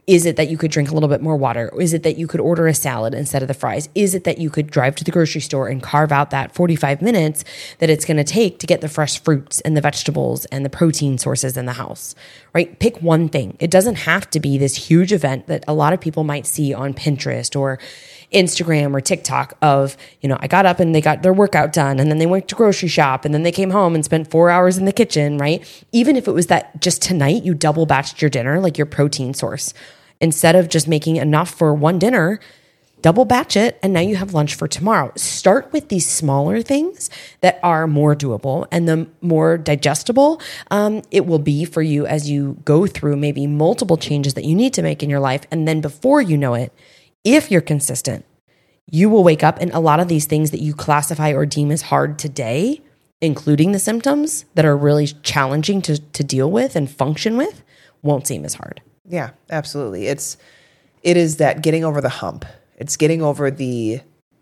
Is 0.09 0.25
it 0.25 0.37
that 0.37 0.49
you 0.49 0.57
could 0.57 0.71
drink 0.71 0.89
a 0.89 0.95
little 0.95 1.07
bit 1.07 1.21
more 1.21 1.37
water? 1.37 1.71
Is 1.79 1.93
it 1.93 2.01
that 2.01 2.17
you 2.17 2.25
could 2.25 2.39
order 2.39 2.65
a 2.65 2.73
salad 2.73 3.13
instead 3.13 3.43
of 3.43 3.47
the 3.47 3.53
fries? 3.53 3.89
Is 3.93 4.15
it 4.15 4.23
that 4.23 4.39
you 4.39 4.49
could 4.49 4.71
drive 4.71 4.95
to 4.95 5.03
the 5.03 5.11
grocery 5.11 5.39
store 5.39 5.67
and 5.67 5.83
carve 5.83 6.11
out 6.11 6.31
that 6.31 6.51
45 6.51 7.03
minutes 7.03 7.45
that 7.77 7.91
it's 7.91 8.05
going 8.05 8.17
to 8.17 8.23
take 8.23 8.57
to 8.57 8.65
get 8.65 8.81
the 8.81 8.89
fresh 8.89 9.21
fruits 9.21 9.61
and 9.61 9.77
the 9.77 9.81
vegetables 9.81 10.45
and 10.45 10.65
the 10.65 10.69
protein 10.69 11.19
sources 11.19 11.55
in 11.55 11.67
the 11.67 11.73
house? 11.73 12.15
Right? 12.55 12.79
Pick 12.79 12.99
one 13.03 13.29
thing. 13.29 13.55
It 13.59 13.69
doesn't 13.69 13.97
have 13.97 14.27
to 14.31 14.39
be 14.39 14.57
this 14.57 14.87
huge 14.87 15.13
event 15.13 15.45
that 15.45 15.63
a 15.67 15.75
lot 15.75 15.93
of 15.93 16.01
people 16.01 16.23
might 16.23 16.47
see 16.47 16.73
on 16.73 16.95
Pinterest 16.95 17.55
or 17.55 17.77
Instagram 18.33 18.95
or 18.95 19.01
TikTok 19.01 19.59
of, 19.61 19.95
you 20.21 20.29
know, 20.29 20.39
I 20.39 20.47
got 20.47 20.65
up 20.65 20.79
and 20.79 20.95
they 20.95 21.01
got 21.01 21.21
their 21.21 21.33
workout 21.33 21.71
done 21.71 21.99
and 21.99 22.09
then 22.09 22.17
they 22.17 22.25
went 22.25 22.47
to 22.47 22.55
grocery 22.55 22.89
shop 22.89 23.25
and 23.25 23.33
then 23.33 23.43
they 23.43 23.51
came 23.51 23.69
home 23.69 23.93
and 23.93 24.03
spent 24.03 24.31
four 24.31 24.49
hours 24.49 24.79
in 24.79 24.85
the 24.85 24.91
kitchen, 24.91 25.37
right? 25.37 25.63
Even 25.91 26.15
if 26.15 26.27
it 26.27 26.31
was 26.31 26.47
that 26.47 26.81
just 26.81 27.03
tonight 27.03 27.43
you 27.43 27.53
double 27.53 27.85
batched 27.85 28.21
your 28.21 28.29
dinner, 28.31 28.59
like 28.59 28.75
your 28.75 28.87
protein 28.87 29.35
source, 29.35 29.71
instead 30.21 30.55
of 30.55 30.69
just 30.69 30.87
making 30.87 31.15
enough 31.15 31.49
for 31.49 31.73
one 31.73 31.99
dinner, 31.99 32.39
double 33.01 33.25
batch 33.25 33.55
it 33.55 33.79
and 33.81 33.93
now 33.93 33.99
you 33.99 34.15
have 34.15 34.33
lunch 34.33 34.55
for 34.55 34.67
tomorrow. 34.67 35.11
Start 35.15 35.71
with 35.71 35.89
these 35.89 36.07
smaller 36.07 36.61
things 36.61 37.09
that 37.41 37.59
are 37.63 37.87
more 37.87 38.15
doable 38.15 38.67
and 38.71 38.87
the 38.87 39.07
more 39.21 39.57
digestible 39.57 40.41
um, 40.71 41.01
it 41.11 41.25
will 41.25 41.39
be 41.39 41.65
for 41.65 41.81
you 41.81 42.05
as 42.05 42.29
you 42.29 42.57
go 42.65 42.85
through 42.85 43.15
maybe 43.15 43.47
multiple 43.47 43.97
changes 43.97 44.33
that 44.33 44.45
you 44.45 44.55
need 44.55 44.73
to 44.73 44.81
make 44.81 45.01
in 45.01 45.09
your 45.09 45.19
life. 45.19 45.43
And 45.51 45.67
then 45.67 45.81
before 45.81 46.21
you 46.21 46.37
know 46.37 46.53
it, 46.53 46.73
if 47.23 47.51
you're 47.51 47.61
consistent, 47.61 48.25
you 48.91 49.09
will 49.09 49.23
wake 49.23 49.43
up 49.43 49.59
and 49.59 49.71
a 49.71 49.79
lot 49.79 49.99
of 49.99 50.07
these 50.07 50.25
things 50.25 50.51
that 50.51 50.61
you 50.61 50.73
classify 50.73 51.31
or 51.31 51.45
deem 51.45 51.71
as 51.71 51.83
hard 51.83 52.17
today, 52.17 52.81
including 53.21 53.71
the 53.71 53.79
symptoms 53.79 54.45
that 54.55 54.65
are 54.65 54.75
really 54.75 55.07
challenging 55.07 55.81
to, 55.83 55.99
to 55.99 56.23
deal 56.23 56.49
with 56.49 56.75
and 56.75 56.89
function 56.89 57.37
with, 57.37 57.61
won't 58.01 58.25
seem 58.25 58.45
as 58.45 58.55
hard. 58.55 58.81
Yeah, 59.09 59.31
absolutely. 59.49 60.07
It's 60.07 60.37
it 61.01 61.17
is 61.17 61.37
that 61.37 61.63
getting 61.63 61.83
over 61.83 61.99
the 61.99 62.09
hump. 62.09 62.45
It's 62.77 62.95
getting 62.95 63.21
over 63.21 63.51
the 63.51 64.01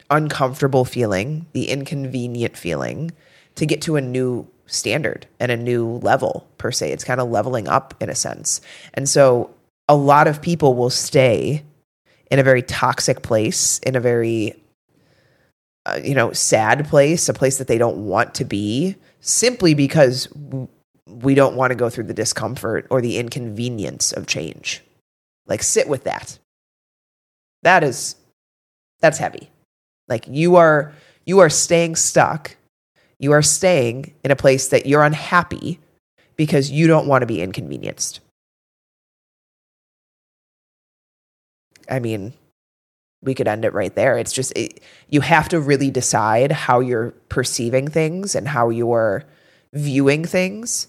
uncomfortable 0.10 0.86
feeling, 0.86 1.48
the 1.54 1.70
inconvenient 1.70 2.58
feeling 2.58 3.12
to 3.56 3.66
get 3.66 3.82
to 3.84 3.96
a 3.96 4.02
new 4.02 4.48
standard 4.68 5.26
and 5.40 5.52
a 5.52 5.58
new 5.58 5.98
level 6.04 6.48
per 6.58 6.72
se. 6.72 6.92
It's 6.92 7.04
kind 7.04 7.22
of 7.22 7.30
leveling 7.30 7.68
up 7.68 7.96
in 8.02 8.10
a 8.10 8.16
sense. 8.16 8.62
And 8.94 9.08
so 9.08 9.50
a 9.88 9.96
lot 9.96 10.28
of 10.28 10.42
people 10.42 10.76
will 10.76 10.90
stay 10.90 11.64
in 12.30 12.40
a 12.40 12.44
very 12.44 12.62
toxic 12.62 13.22
place, 13.22 13.80
in 13.80 13.96
a 13.96 14.02
very 14.02 14.54
uh, 15.86 16.00
you 16.04 16.14
know, 16.14 16.34
sad 16.34 16.88
place, 16.90 17.30
a 17.30 17.34
place 17.34 17.58
that 17.58 17.68
they 17.68 17.78
don't 17.78 18.06
want 18.06 18.36
to 18.36 18.44
be 18.44 18.96
simply 19.22 19.74
because 19.74 20.28
we 21.08 21.36
don't 21.36 21.56
want 21.56 21.72
to 21.72 21.76
go 21.76 21.90
through 21.90 22.06
the 22.06 22.14
discomfort 22.14 22.88
or 22.90 23.02
the 23.02 23.18
inconvenience 23.18 24.12
of 24.12 24.28
change. 24.28 24.84
Like 25.46 25.64
sit 25.64 25.88
with 25.88 26.04
that. 26.04 26.38
That 27.64 27.84
is 27.84 28.16
that's 29.00 29.18
heavy. 29.18 29.50
Like 30.08 30.26
you 30.28 30.56
are 30.56 30.94
you 31.26 31.40
are 31.40 31.50
staying 31.50 31.96
stuck. 31.96 32.56
You 33.20 33.32
are 33.32 33.42
staying 33.42 34.14
in 34.24 34.32
a 34.32 34.36
place 34.36 34.68
that 34.70 34.86
you're 34.86 35.04
unhappy 35.04 35.80
because 36.36 36.70
you 36.70 36.88
don't 36.88 37.08
want 37.08 37.24
to 37.24 37.28
be 37.28 37.42
inconvenienced. 37.42 38.20
I 41.90 42.00
mean, 42.00 42.34
we 43.24 43.34
could 43.34 43.48
end 43.48 43.66
it 43.66 43.74
right 43.74 43.94
there. 43.96 44.18
It's 44.18 44.34
just 44.34 44.54
it, 44.56 44.82
you 45.10 45.22
have 45.22 45.50
to 45.50 45.60
really 45.60 45.90
decide 45.90 46.52
how 46.52 46.80
you're 46.80 47.12
perceiving 47.30 47.88
things 47.88 48.36
and 48.36 48.48
how 48.48 48.70
you're 48.70 49.24
viewing 49.74 50.26
things 50.26 50.88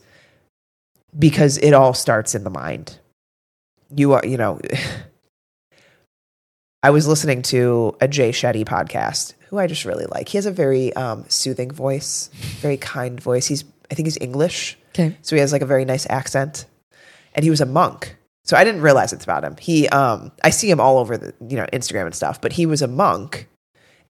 because 1.16 1.58
it 1.58 1.72
all 1.72 1.94
starts 1.94 2.34
in 2.34 2.44
the 2.44 2.50
mind. 2.50 2.98
You 3.94 4.14
are, 4.14 4.22
you 4.24 4.36
know, 4.36 4.60
I 6.82 6.90
was 6.90 7.08
listening 7.08 7.42
to 7.42 7.96
a 8.00 8.08
Jay 8.08 8.30
Shetty 8.30 8.64
podcast, 8.64 9.34
who 9.48 9.58
I 9.58 9.66
just 9.66 9.84
really 9.84 10.06
like. 10.06 10.28
He 10.28 10.38
has 10.38 10.46
a 10.46 10.52
very 10.52 10.92
um, 10.94 11.24
soothing 11.28 11.70
voice, 11.70 12.30
very 12.60 12.76
kind 12.76 13.20
voice. 13.20 13.46
He's, 13.46 13.64
I 13.90 13.94
think 13.94 14.06
he's 14.06 14.18
English. 14.20 14.78
Okay. 14.90 15.16
So 15.22 15.36
he 15.36 15.40
has 15.40 15.52
like 15.52 15.62
a 15.62 15.66
very 15.66 15.84
nice 15.84 16.06
accent. 16.08 16.66
And 17.34 17.44
he 17.44 17.50
was 17.50 17.60
a 17.60 17.66
monk. 17.66 18.16
So 18.44 18.56
I 18.56 18.64
didn't 18.64 18.80
realize 18.80 19.12
it's 19.12 19.24
about 19.24 19.44
him. 19.44 19.56
He 19.60 19.88
um 19.88 20.32
I 20.42 20.50
see 20.50 20.70
him 20.70 20.80
all 20.80 20.98
over 20.98 21.18
the 21.18 21.34
you 21.46 21.56
know 21.56 21.66
Instagram 21.72 22.06
and 22.06 22.14
stuff, 22.14 22.40
but 22.40 22.52
he 22.52 22.64
was 22.64 22.80
a 22.80 22.88
monk 22.88 23.46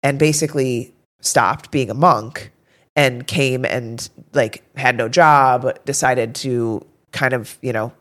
and 0.02 0.18
basically 0.18 0.94
stopped 1.20 1.72
being 1.72 1.90
a 1.90 1.94
monk 1.94 2.52
and 2.98 3.28
came 3.28 3.64
and 3.64 4.10
like 4.32 4.64
had 4.76 4.96
no 4.96 5.08
job, 5.08 5.72
decided 5.84 6.34
to 6.34 6.84
kind 7.12 7.32
of, 7.32 7.56
you 7.62 7.72
know, 7.72 7.92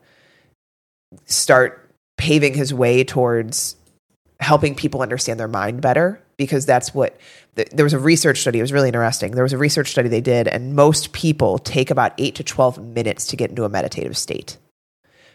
start 1.25 1.87
paving 2.17 2.55
his 2.55 2.73
way 2.73 3.03
towards 3.03 3.75
helping 4.39 4.73
people 4.73 5.03
understand 5.03 5.39
their 5.39 5.47
mind 5.47 5.81
better 5.81 6.19
because 6.35 6.65
that's 6.65 6.95
what 6.95 7.15
there 7.53 7.85
was 7.85 7.93
a 7.93 7.99
research 7.99 8.39
study 8.39 8.57
it 8.57 8.63
was 8.63 8.73
really 8.73 8.89
interesting. 8.89 9.33
There 9.33 9.43
was 9.43 9.53
a 9.53 9.57
research 9.59 9.91
study 9.91 10.09
they 10.09 10.19
did 10.19 10.47
and 10.47 10.75
most 10.75 11.13
people 11.13 11.59
take 11.59 11.91
about 11.91 12.13
8 12.17 12.33
to 12.33 12.43
12 12.43 12.83
minutes 12.83 13.27
to 13.27 13.35
get 13.35 13.51
into 13.51 13.65
a 13.65 13.69
meditative 13.69 14.17
state. 14.17 14.57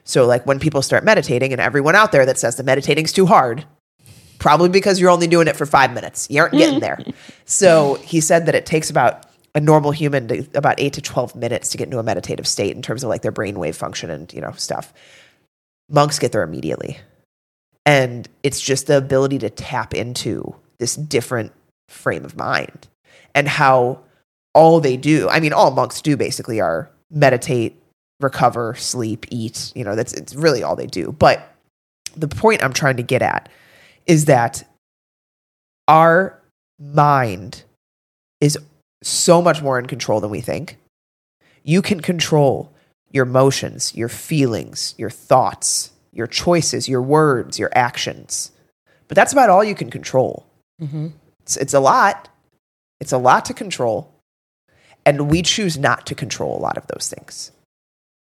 So 0.03 0.27
like 0.27 0.44
when 0.44 0.59
people 0.59 0.83
start 0.83 1.05
meditating 1.05 1.53
and 1.53 1.61
everyone 1.61 1.94
out 1.94 2.11
there 2.11 2.27
that 2.27 2.37
says 2.37 2.57
the 2.57 2.64
meditating's 2.64 3.12
too 3.12 3.27
hard 3.27 3.64
probably 4.40 4.68
because 4.68 5.01
you're 5.01 5.11
only 5.11 5.29
doing 5.29 5.46
it 5.46 5.55
for 5.55 5.66
5 5.66 5.94
minutes. 5.94 6.27
You 6.29 6.40
aren't 6.40 6.55
getting 6.55 6.81
there. 6.81 6.98
So 7.44 7.96
he 7.96 8.20
said 8.20 8.46
that 8.46 8.55
it 8.55 8.64
takes 8.64 8.88
about 8.88 9.27
a 9.55 9.61
normal 9.61 9.91
human 9.91 10.29
to 10.29 10.47
about 10.55 10.81
8 10.81 10.95
to 10.95 11.03
12 11.03 11.37
minutes 11.37 11.71
to 11.71 11.79
get 11.79 11.85
into 11.85 11.99
a 11.99 12.03
meditative 12.03 12.47
state 12.47 12.75
in 12.75 12.83
terms 12.83 13.03
of 13.03 13.11
like 13.11 13.23
their 13.23 13.33
brainwave 13.33 13.75
function 13.75 14.11
and 14.11 14.33
you 14.33 14.41
know 14.41 14.53
stuff. 14.53 14.93
Monks 15.91 16.19
get 16.19 16.33
there 16.33 16.43
immediately. 16.43 16.99
And 17.85 18.29
it's 18.43 18.61
just 18.61 18.87
the 18.87 18.97
ability 18.97 19.38
to 19.41 19.51
tap 19.51 19.93
into 19.93 20.55
this 20.79 20.95
different 20.95 21.53
frame 21.88 22.25
of 22.25 22.37
mind 22.37 22.88
and 23.35 23.47
how 23.47 24.01
all 24.55 24.81
they 24.81 24.97
do 24.97 25.29
i 25.29 25.41
mean 25.41 25.53
all 25.53 25.71
monks 25.71 26.01
do 26.01 26.17
basically 26.17 26.61
are 26.61 26.91
meditate 27.11 27.81
recover 28.21 28.75
sleep 28.75 29.27
eat 29.31 29.73
you 29.75 29.85
know 29.85 29.95
that's 29.95 30.12
it's 30.15 30.35
really 30.35 30.62
all 30.62 30.77
they 30.77 30.87
do. 30.87 31.12
But 31.12 31.55
the 32.17 32.29
point 32.29 32.62
i'm 32.62 32.73
trying 32.73 32.97
to 32.97 33.03
get 33.03 33.23
at 33.23 33.49
is 34.07 34.27
that 34.27 34.65
our 35.88 36.41
mind 36.79 37.65
is 38.41 38.59
so 39.03 39.43
much 39.43 39.62
more 39.62 39.79
in 39.79 39.87
control 39.87 40.21
than 40.21 40.31
we 40.31 40.41
think 40.41 40.79
you 41.62 41.83
can 41.83 42.01
control 42.01 42.73
your 43.11 43.27
emotions 43.27 43.95
your 43.95 44.09
feelings 44.09 44.95
your 44.97 45.11
thoughts 45.11 45.93
your 46.12 46.27
choices, 46.27 46.88
your 46.88 47.03
words, 47.03 47.59
your 47.59 47.71
actions. 47.75 48.53
But 49.09 49.17
that's 49.17 49.33
about 49.33 49.51
all 49.51 49.65
you 49.65 49.75
can 49.75 49.91
control. 49.91 50.47
Mm-hmm. 50.81 51.09
It's, 51.41 51.57
it's 51.57 51.75
a 51.75 51.81
lot. 51.81 52.29
It's 53.01 53.12
a 53.12 53.19
lot 53.19 53.47
to 53.47 53.55
control. 53.55 54.15
And 55.05 55.31
we 55.31 55.43
choose 55.43 55.77
not 55.77 56.07
to 56.07 56.15
control 56.15 56.57
a 56.57 56.61
lot 56.61 56.77
of 56.77 56.87
those 56.87 57.09
things. 57.09 57.51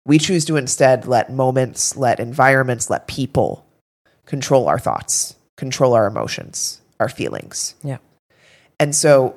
We 0.05 0.19
choose 0.19 0.45
to 0.45 0.57
instead 0.57 1.07
let 1.07 1.33
moments, 1.33 1.97
let 1.97 2.21
environments, 2.21 2.91
let 2.91 3.07
people 3.07 3.65
control 4.27 4.69
our 4.69 4.79
thoughts, 4.79 5.37
control 5.57 5.95
our 5.95 6.07
emotions, 6.07 6.81
our 7.01 7.09
feelings. 7.09 7.75
Yeah. 7.83 7.99
And 8.79 8.95
so 8.95 9.37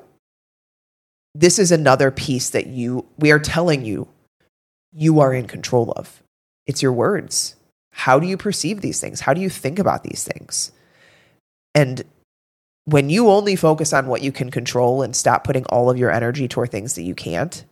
this 1.34 1.58
is 1.58 1.70
another 1.72 2.10
piece 2.10 2.50
that 2.50 2.66
you 2.66 3.06
we 3.18 3.30
are 3.30 3.38
telling 3.38 3.84
you 3.84 4.08
you 4.92 5.20
are 5.20 5.32
in 5.32 5.46
control 5.46 5.92
of. 5.92 6.22
It's 6.66 6.82
your 6.82 6.92
words. 6.92 7.56
How 7.92 8.18
do 8.18 8.26
you 8.26 8.36
perceive 8.36 8.80
these 8.80 9.00
things? 9.00 9.20
How 9.20 9.34
do 9.34 9.40
you 9.40 9.48
think 9.48 9.78
about 9.78 10.02
these 10.04 10.24
things? 10.24 10.72
And 11.74 12.02
when 12.84 13.10
you 13.10 13.28
only 13.28 13.56
focus 13.56 13.92
on 13.92 14.06
what 14.06 14.22
you 14.22 14.32
can 14.32 14.50
control 14.50 15.02
and 15.02 15.14
stop 15.14 15.44
putting 15.44 15.64
all 15.66 15.90
of 15.90 15.98
your 15.98 16.10
energy 16.10 16.48
toward 16.48 16.70
things 16.70 16.94
that 16.94 17.02
you 17.02 17.14
can't, 17.14 17.64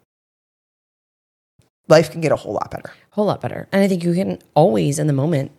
life 1.89 2.11
can 2.11 2.21
get 2.21 2.33
a 2.33 2.37
whole 2.37 2.53
lot 2.53 2.71
better. 2.71 2.93
A 3.13 3.15
whole 3.15 3.27
lot 3.27 3.41
better. 3.41 3.69
And 3.73 3.83
I 3.83 3.89
think 3.89 4.05
you 4.05 4.15
can 4.15 4.39
always, 4.55 4.99
in 4.99 5.07
the 5.07 5.13
moment, 5.13 5.51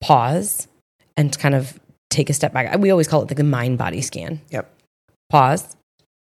pause 0.00 0.68
and 1.16 1.36
kind 1.38 1.54
of 1.54 1.78
take 2.10 2.30
a 2.30 2.32
step 2.32 2.52
back. 2.52 2.78
We 2.78 2.90
always 2.90 3.08
call 3.08 3.22
it 3.22 3.28
like 3.28 3.36
the 3.36 3.44
mind 3.44 3.78
body 3.78 4.00
scan. 4.00 4.40
Yep. 4.50 4.72
Pause. 5.28 5.76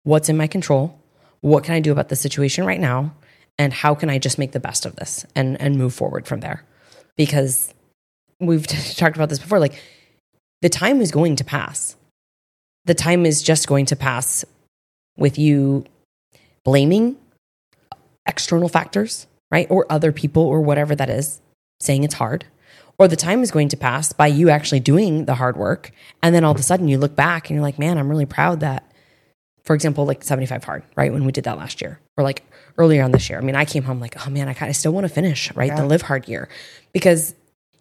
What's 0.04 0.28
in 0.28 0.36
my 0.36 0.46
control? 0.46 0.98
What 1.40 1.64
can 1.64 1.74
I 1.74 1.80
do 1.80 1.92
about 1.92 2.08
the 2.08 2.16
situation 2.16 2.64
right 2.64 2.80
now? 2.80 3.14
And 3.58 3.72
how 3.72 3.94
can 3.94 4.08
I 4.08 4.18
just 4.18 4.38
make 4.38 4.52
the 4.52 4.60
best 4.60 4.86
of 4.86 4.96
this 4.96 5.26
and, 5.34 5.60
and 5.60 5.76
move 5.76 5.94
forward 5.94 6.26
from 6.26 6.40
there? 6.40 6.64
Because 7.16 7.74
we've 8.40 8.66
talked 8.96 9.16
about 9.16 9.28
this 9.28 9.38
before. 9.38 9.58
Like 9.58 9.80
the 10.62 10.68
time 10.68 11.00
is 11.00 11.10
going 11.10 11.36
to 11.36 11.44
pass. 11.44 11.96
The 12.84 12.94
time 12.94 13.26
is 13.26 13.42
just 13.42 13.68
going 13.68 13.86
to 13.86 13.96
pass 13.96 14.44
with 15.16 15.38
you 15.38 15.84
blaming 16.64 17.16
external 18.26 18.68
factors, 18.68 19.26
right? 19.50 19.66
Or 19.70 19.86
other 19.90 20.12
people 20.12 20.42
or 20.42 20.60
whatever 20.60 20.94
that 20.94 21.10
is, 21.10 21.40
saying 21.80 22.04
it's 22.04 22.14
hard. 22.14 22.44
Or 22.98 23.08
the 23.08 23.16
time 23.16 23.42
is 23.42 23.50
going 23.50 23.68
to 23.68 23.76
pass 23.76 24.12
by 24.12 24.26
you 24.26 24.50
actually 24.50 24.80
doing 24.80 25.26
the 25.26 25.36
hard 25.36 25.56
work. 25.56 25.92
And 26.22 26.34
then 26.34 26.44
all 26.44 26.52
of 26.52 26.58
a 26.58 26.62
sudden 26.62 26.88
you 26.88 26.98
look 26.98 27.14
back 27.14 27.48
and 27.48 27.56
you're 27.56 27.62
like, 27.62 27.78
man, 27.78 27.96
I'm 27.96 28.08
really 28.08 28.26
proud 28.26 28.60
that, 28.60 28.87
for 29.68 29.74
example, 29.74 30.06
like 30.06 30.24
75 30.24 30.64
hard, 30.64 30.82
right? 30.96 31.12
When 31.12 31.26
we 31.26 31.30
did 31.30 31.44
that 31.44 31.58
last 31.58 31.82
year 31.82 32.00
or 32.16 32.24
like 32.24 32.42
earlier 32.78 33.02
on 33.02 33.10
this 33.10 33.28
year. 33.28 33.38
I 33.38 33.42
mean, 33.42 33.54
I 33.54 33.66
came 33.66 33.82
home 33.82 34.00
like, 34.00 34.26
oh 34.26 34.30
man, 34.30 34.48
I 34.48 34.54
kind 34.54 34.70
of 34.70 34.76
still 34.76 34.92
want 34.92 35.04
to 35.04 35.10
finish, 35.10 35.54
right? 35.54 35.76
The 35.76 35.84
live 35.84 36.00
hard 36.00 36.26
year 36.26 36.48
because 36.94 37.34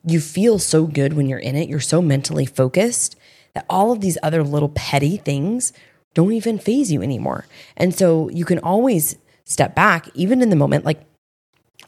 you 0.06 0.19
feel 0.19 0.60
so 0.60 0.86
good 0.86 1.13
when 1.13 1.30
you're 1.30 1.39
in 1.39 1.56
it. 1.56 1.69
You're 1.69 1.80
so 1.80 2.02
mentally 2.02 2.45
focused 2.45 3.15
that 3.54 3.65
all 3.69 3.93
of 3.93 4.02
these 4.02 4.17
other 4.21 4.43
little 4.43 4.67
petty 4.67 5.15
things 5.15 5.71
don't 6.13 6.34
even 6.34 6.60
phase 6.60 6.91
you 6.91 7.02
anymore. 7.02 7.45
And 7.78 7.95
so 7.95 8.28
you 8.32 8.43
can 8.43 8.60
always 8.60 9.15
step 9.45 9.73
back, 9.73 10.10
even 10.13 10.41
in 10.41 10.50
the 10.50 10.58
moment, 10.58 10.84
like 10.84 11.00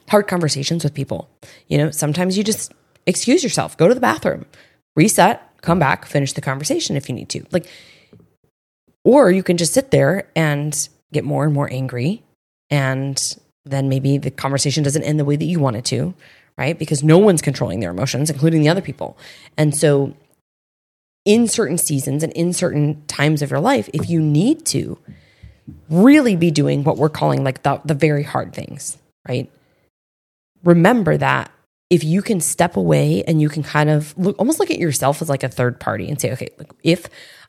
hard 0.07 0.29
conversations 0.29 0.85
with 0.85 0.93
people. 0.93 1.29
You 1.67 1.77
know, 1.77 1.91
sometimes 1.91 2.37
you 2.37 2.45
just 2.45 2.71
excuse 3.05 3.43
yourself, 3.43 3.75
go 3.75 3.89
to 3.89 3.93
the 3.93 3.99
bathroom, 3.99 4.45
reset, 4.95 5.41
come 5.59 5.77
back, 5.77 6.05
finish 6.05 6.31
the 6.31 6.39
conversation 6.39 6.95
if 6.95 7.09
you 7.09 7.15
need 7.15 7.27
to. 7.27 7.45
Like, 7.51 7.67
or 9.09 9.31
you 9.31 9.41
can 9.41 9.57
just 9.57 9.73
sit 9.73 9.89
there 9.89 10.29
and 10.35 10.87
get 11.11 11.23
more 11.23 11.43
and 11.43 11.51
more 11.51 11.67
angry. 11.71 12.21
And 12.69 13.37
then 13.65 13.89
maybe 13.89 14.19
the 14.19 14.29
conversation 14.29 14.83
doesn't 14.83 15.01
end 15.01 15.19
the 15.19 15.25
way 15.25 15.35
that 15.35 15.45
you 15.45 15.59
want 15.59 15.77
it 15.77 15.85
to, 15.85 16.13
right? 16.59 16.77
Because 16.77 17.03
no 17.03 17.17
one's 17.17 17.41
controlling 17.41 17.79
their 17.79 17.89
emotions, 17.89 18.29
including 18.29 18.61
the 18.61 18.69
other 18.69 18.81
people. 18.81 19.17
And 19.57 19.75
so, 19.75 20.15
in 21.25 21.47
certain 21.47 21.79
seasons 21.79 22.21
and 22.21 22.31
in 22.33 22.53
certain 22.53 23.03
times 23.07 23.41
of 23.41 23.49
your 23.49 23.59
life, 23.59 23.89
if 23.93 24.09
you 24.09 24.21
need 24.21 24.63
to 24.67 24.99
really 25.89 26.35
be 26.35 26.51
doing 26.51 26.83
what 26.83 26.97
we're 26.97 27.09
calling 27.09 27.43
like 27.43 27.63
the, 27.63 27.81
the 27.83 27.95
very 27.95 28.23
hard 28.23 28.53
things, 28.53 28.95
right? 29.27 29.51
Remember 30.63 31.17
that 31.17 31.51
if 31.89 32.03
you 32.03 32.21
can 32.21 32.39
step 32.39 32.77
away 32.77 33.23
and 33.23 33.41
you 33.41 33.49
can 33.49 33.63
kind 33.63 33.89
of 33.89 34.15
look 34.17 34.37
almost 34.37 34.59
look 34.59 34.69
at 34.69 34.77
yourself 34.77 35.19
as 35.21 35.29
like 35.29 35.43
a 35.43 35.49
third 35.49 35.79
party 35.79 36.07
and 36.07 36.21
say, 36.21 36.31
okay, 36.31 36.49
like 36.59 36.71
if 36.83 37.07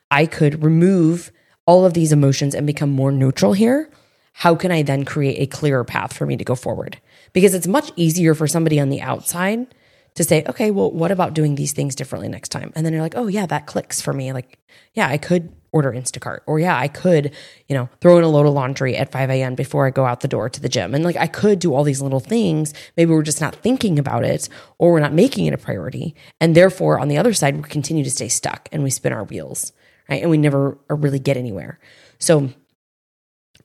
I 0.09 0.25
could 0.25 0.63
remove 0.63 1.31
all 1.65 1.85
of 1.85 1.93
these 1.93 2.11
emotions 2.11 2.55
and 2.55 2.67
become 2.67 2.89
more 2.89 3.11
neutral 3.11 3.53
here, 3.53 3.89
how 4.33 4.55
can 4.55 4.71
I 4.71 4.81
then 4.81 5.05
create 5.05 5.37
a 5.39 5.47
clearer 5.47 5.83
path 5.83 6.13
for 6.13 6.25
me 6.25 6.37
to 6.37 6.43
go 6.43 6.55
forward? 6.55 6.99
Because 7.33 7.53
it's 7.53 7.67
much 7.67 7.91
easier 7.95 8.33
for 8.33 8.47
somebody 8.47 8.79
on 8.79 8.89
the 8.89 9.01
outside 9.01 9.67
to 10.15 10.23
say, 10.23 10.43
okay, 10.47 10.71
well, 10.71 10.91
what 10.91 11.11
about 11.11 11.33
doing 11.33 11.55
these 11.55 11.71
things 11.71 11.95
differently 11.95 12.27
next 12.27 12.49
time? 12.49 12.73
And 12.75 12.85
then 12.85 12.93
you're 12.93 13.01
like, 13.01 13.15
oh, 13.15 13.27
yeah, 13.27 13.45
that 13.45 13.65
clicks 13.65 14.01
for 14.01 14.13
me. 14.13 14.33
Like, 14.33 14.59
yeah, 14.93 15.07
I 15.07 15.17
could 15.17 15.53
order 15.73 15.91
Instacart, 15.91 16.39
or 16.47 16.59
yeah, 16.59 16.77
I 16.77 16.89
could, 16.89 17.33
you 17.69 17.75
know, 17.75 17.87
throw 18.01 18.17
in 18.17 18.25
a 18.25 18.27
load 18.27 18.45
of 18.45 18.53
laundry 18.53 18.97
at 18.97 19.11
5 19.11 19.29
a.m. 19.29 19.55
before 19.55 19.87
I 19.87 19.89
go 19.89 20.05
out 20.05 20.19
the 20.19 20.27
door 20.27 20.49
to 20.49 20.59
the 20.59 20.67
gym. 20.67 20.93
And 20.93 21.05
like, 21.05 21.15
I 21.15 21.27
could 21.27 21.59
do 21.59 21.73
all 21.73 21.85
these 21.85 22.01
little 22.01 22.19
things. 22.19 22.73
Maybe 22.97 23.11
we're 23.11 23.21
just 23.21 23.39
not 23.39 23.55
thinking 23.55 23.97
about 23.97 24.25
it, 24.25 24.49
or 24.79 24.91
we're 24.91 24.99
not 24.99 25.13
making 25.13 25.45
it 25.45 25.53
a 25.53 25.57
priority. 25.57 26.13
And 26.41 26.55
therefore, 26.55 26.99
on 26.99 27.07
the 27.07 27.17
other 27.17 27.33
side, 27.33 27.55
we 27.55 27.63
continue 27.63 28.03
to 28.03 28.11
stay 28.11 28.27
stuck 28.27 28.67
and 28.73 28.83
we 28.83 28.89
spin 28.89 29.13
our 29.13 29.23
wheels, 29.23 29.71
right? 30.11 30.21
And 30.21 30.29
we 30.29 30.37
never 30.37 30.77
really 30.89 31.19
get 31.19 31.37
anywhere. 31.37 31.79
So, 32.19 32.49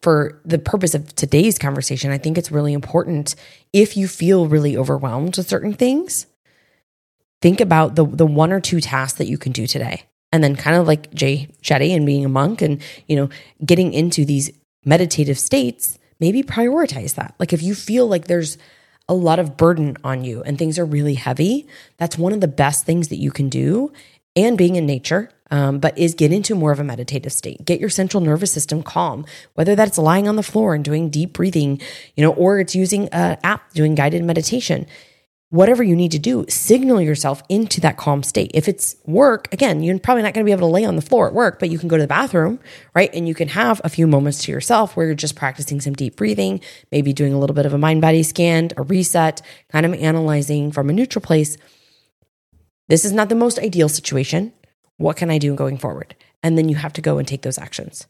for 0.02 0.40
the 0.44 0.58
purpose 0.58 0.94
of 0.94 1.14
today's 1.16 1.58
conversation, 1.58 2.12
I 2.12 2.18
think 2.18 2.38
it's 2.38 2.52
really 2.52 2.72
important 2.72 3.34
if 3.72 3.96
you 3.96 4.06
feel 4.06 4.46
really 4.46 4.76
overwhelmed 4.76 5.36
with 5.36 5.48
certain 5.48 5.74
things, 5.74 6.26
think 7.42 7.60
about 7.60 7.96
the 7.96 8.06
the 8.06 8.26
one 8.26 8.52
or 8.52 8.60
two 8.60 8.80
tasks 8.80 9.18
that 9.18 9.26
you 9.26 9.36
can 9.36 9.52
do 9.52 9.66
today. 9.66 10.04
And 10.32 10.44
then 10.44 10.54
kind 10.54 10.76
of 10.76 10.86
like 10.86 11.12
Jay 11.14 11.48
Shetty 11.62 11.94
and 11.94 12.04
being 12.04 12.24
a 12.24 12.28
monk 12.28 12.60
and, 12.60 12.82
you 13.06 13.16
know, 13.16 13.30
getting 13.64 13.94
into 13.94 14.24
these 14.24 14.50
meditative 14.84 15.38
states, 15.38 15.98
maybe 16.20 16.42
prioritize 16.42 17.14
that. 17.14 17.34
Like 17.38 17.52
if 17.52 17.62
you 17.62 17.74
feel 17.74 18.06
like 18.06 18.26
there's 18.26 18.58
a 19.08 19.14
lot 19.14 19.38
of 19.38 19.56
burden 19.56 19.96
on 20.02 20.24
you 20.24 20.42
and 20.42 20.58
things 20.58 20.78
are 20.78 20.84
really 20.84 21.14
heavy, 21.14 21.66
that's 21.96 22.18
one 22.18 22.32
of 22.32 22.40
the 22.40 22.48
best 22.48 22.84
things 22.84 23.08
that 23.08 23.16
you 23.16 23.30
can 23.30 23.48
do. 23.48 23.92
And 24.36 24.58
being 24.58 24.76
in 24.76 24.86
nature, 24.86 25.30
um, 25.50 25.78
but 25.78 25.96
is 25.96 26.14
get 26.14 26.32
into 26.32 26.54
more 26.54 26.72
of 26.72 26.78
a 26.78 26.84
meditative 26.84 27.32
state. 27.32 27.64
Get 27.64 27.80
your 27.80 27.88
central 27.88 28.22
nervous 28.22 28.52
system 28.52 28.82
calm, 28.82 29.24
whether 29.54 29.74
that's 29.74 29.96
lying 29.96 30.28
on 30.28 30.36
the 30.36 30.42
floor 30.42 30.74
and 30.74 30.84
doing 30.84 31.08
deep 31.08 31.32
breathing, 31.32 31.80
you 32.14 32.22
know, 32.22 32.32
or 32.32 32.60
it's 32.60 32.74
using 32.74 33.08
an 33.08 33.38
app 33.42 33.72
doing 33.72 33.94
guided 33.94 34.22
meditation 34.24 34.86
whatever 35.50 35.82
you 35.82 35.94
need 35.94 36.10
to 36.10 36.18
do, 36.18 36.44
signal 36.48 37.00
yourself 37.00 37.42
into 37.48 37.80
that 37.80 37.96
calm 37.96 38.22
state. 38.22 38.50
If 38.52 38.68
it's 38.68 38.96
work, 39.06 39.52
again, 39.52 39.82
you're 39.82 39.98
probably 39.98 40.22
not 40.22 40.34
going 40.34 40.44
to 40.44 40.48
be 40.48 40.52
able 40.52 40.68
to 40.68 40.72
lay 40.72 40.84
on 40.84 40.96
the 40.96 41.02
floor 41.02 41.28
at 41.28 41.34
work, 41.34 41.60
but 41.60 41.70
you 41.70 41.78
can 41.78 41.88
go 41.88 41.96
to 41.96 42.02
the 42.02 42.08
bathroom, 42.08 42.58
right? 42.94 43.10
And 43.14 43.28
you 43.28 43.34
can 43.34 43.48
have 43.48 43.80
a 43.84 43.88
few 43.88 44.06
moments 44.06 44.42
to 44.44 44.52
yourself 44.52 44.96
where 44.96 45.06
you're 45.06 45.14
just 45.14 45.36
practicing 45.36 45.80
some 45.80 45.94
deep 45.94 46.16
breathing, 46.16 46.60
maybe 46.90 47.12
doing 47.12 47.32
a 47.32 47.38
little 47.38 47.54
bit 47.54 47.66
of 47.66 47.72
a 47.72 47.78
mind 47.78 48.02
body 48.02 48.22
scan, 48.24 48.70
a 48.76 48.82
reset, 48.82 49.40
kind 49.70 49.86
of 49.86 49.94
analyzing 49.94 50.72
from 50.72 50.90
a 50.90 50.92
neutral 50.92 51.22
place. 51.22 51.56
This 52.88 53.04
is 53.04 53.12
not 53.12 53.28
the 53.28 53.34
most 53.34 53.58
ideal 53.58 53.88
situation. 53.88 54.52
What 54.96 55.16
can 55.16 55.28
I 55.28 55.38
do 55.38 55.56
going 55.56 55.76
forward? 55.76 56.14
And 56.44 56.56
then 56.56 56.68
you 56.68 56.76
have 56.76 56.92
to 56.92 57.00
go 57.00 57.18
and 57.18 57.26
take 57.26 57.42
those 57.42 57.58
actions. 57.58 58.06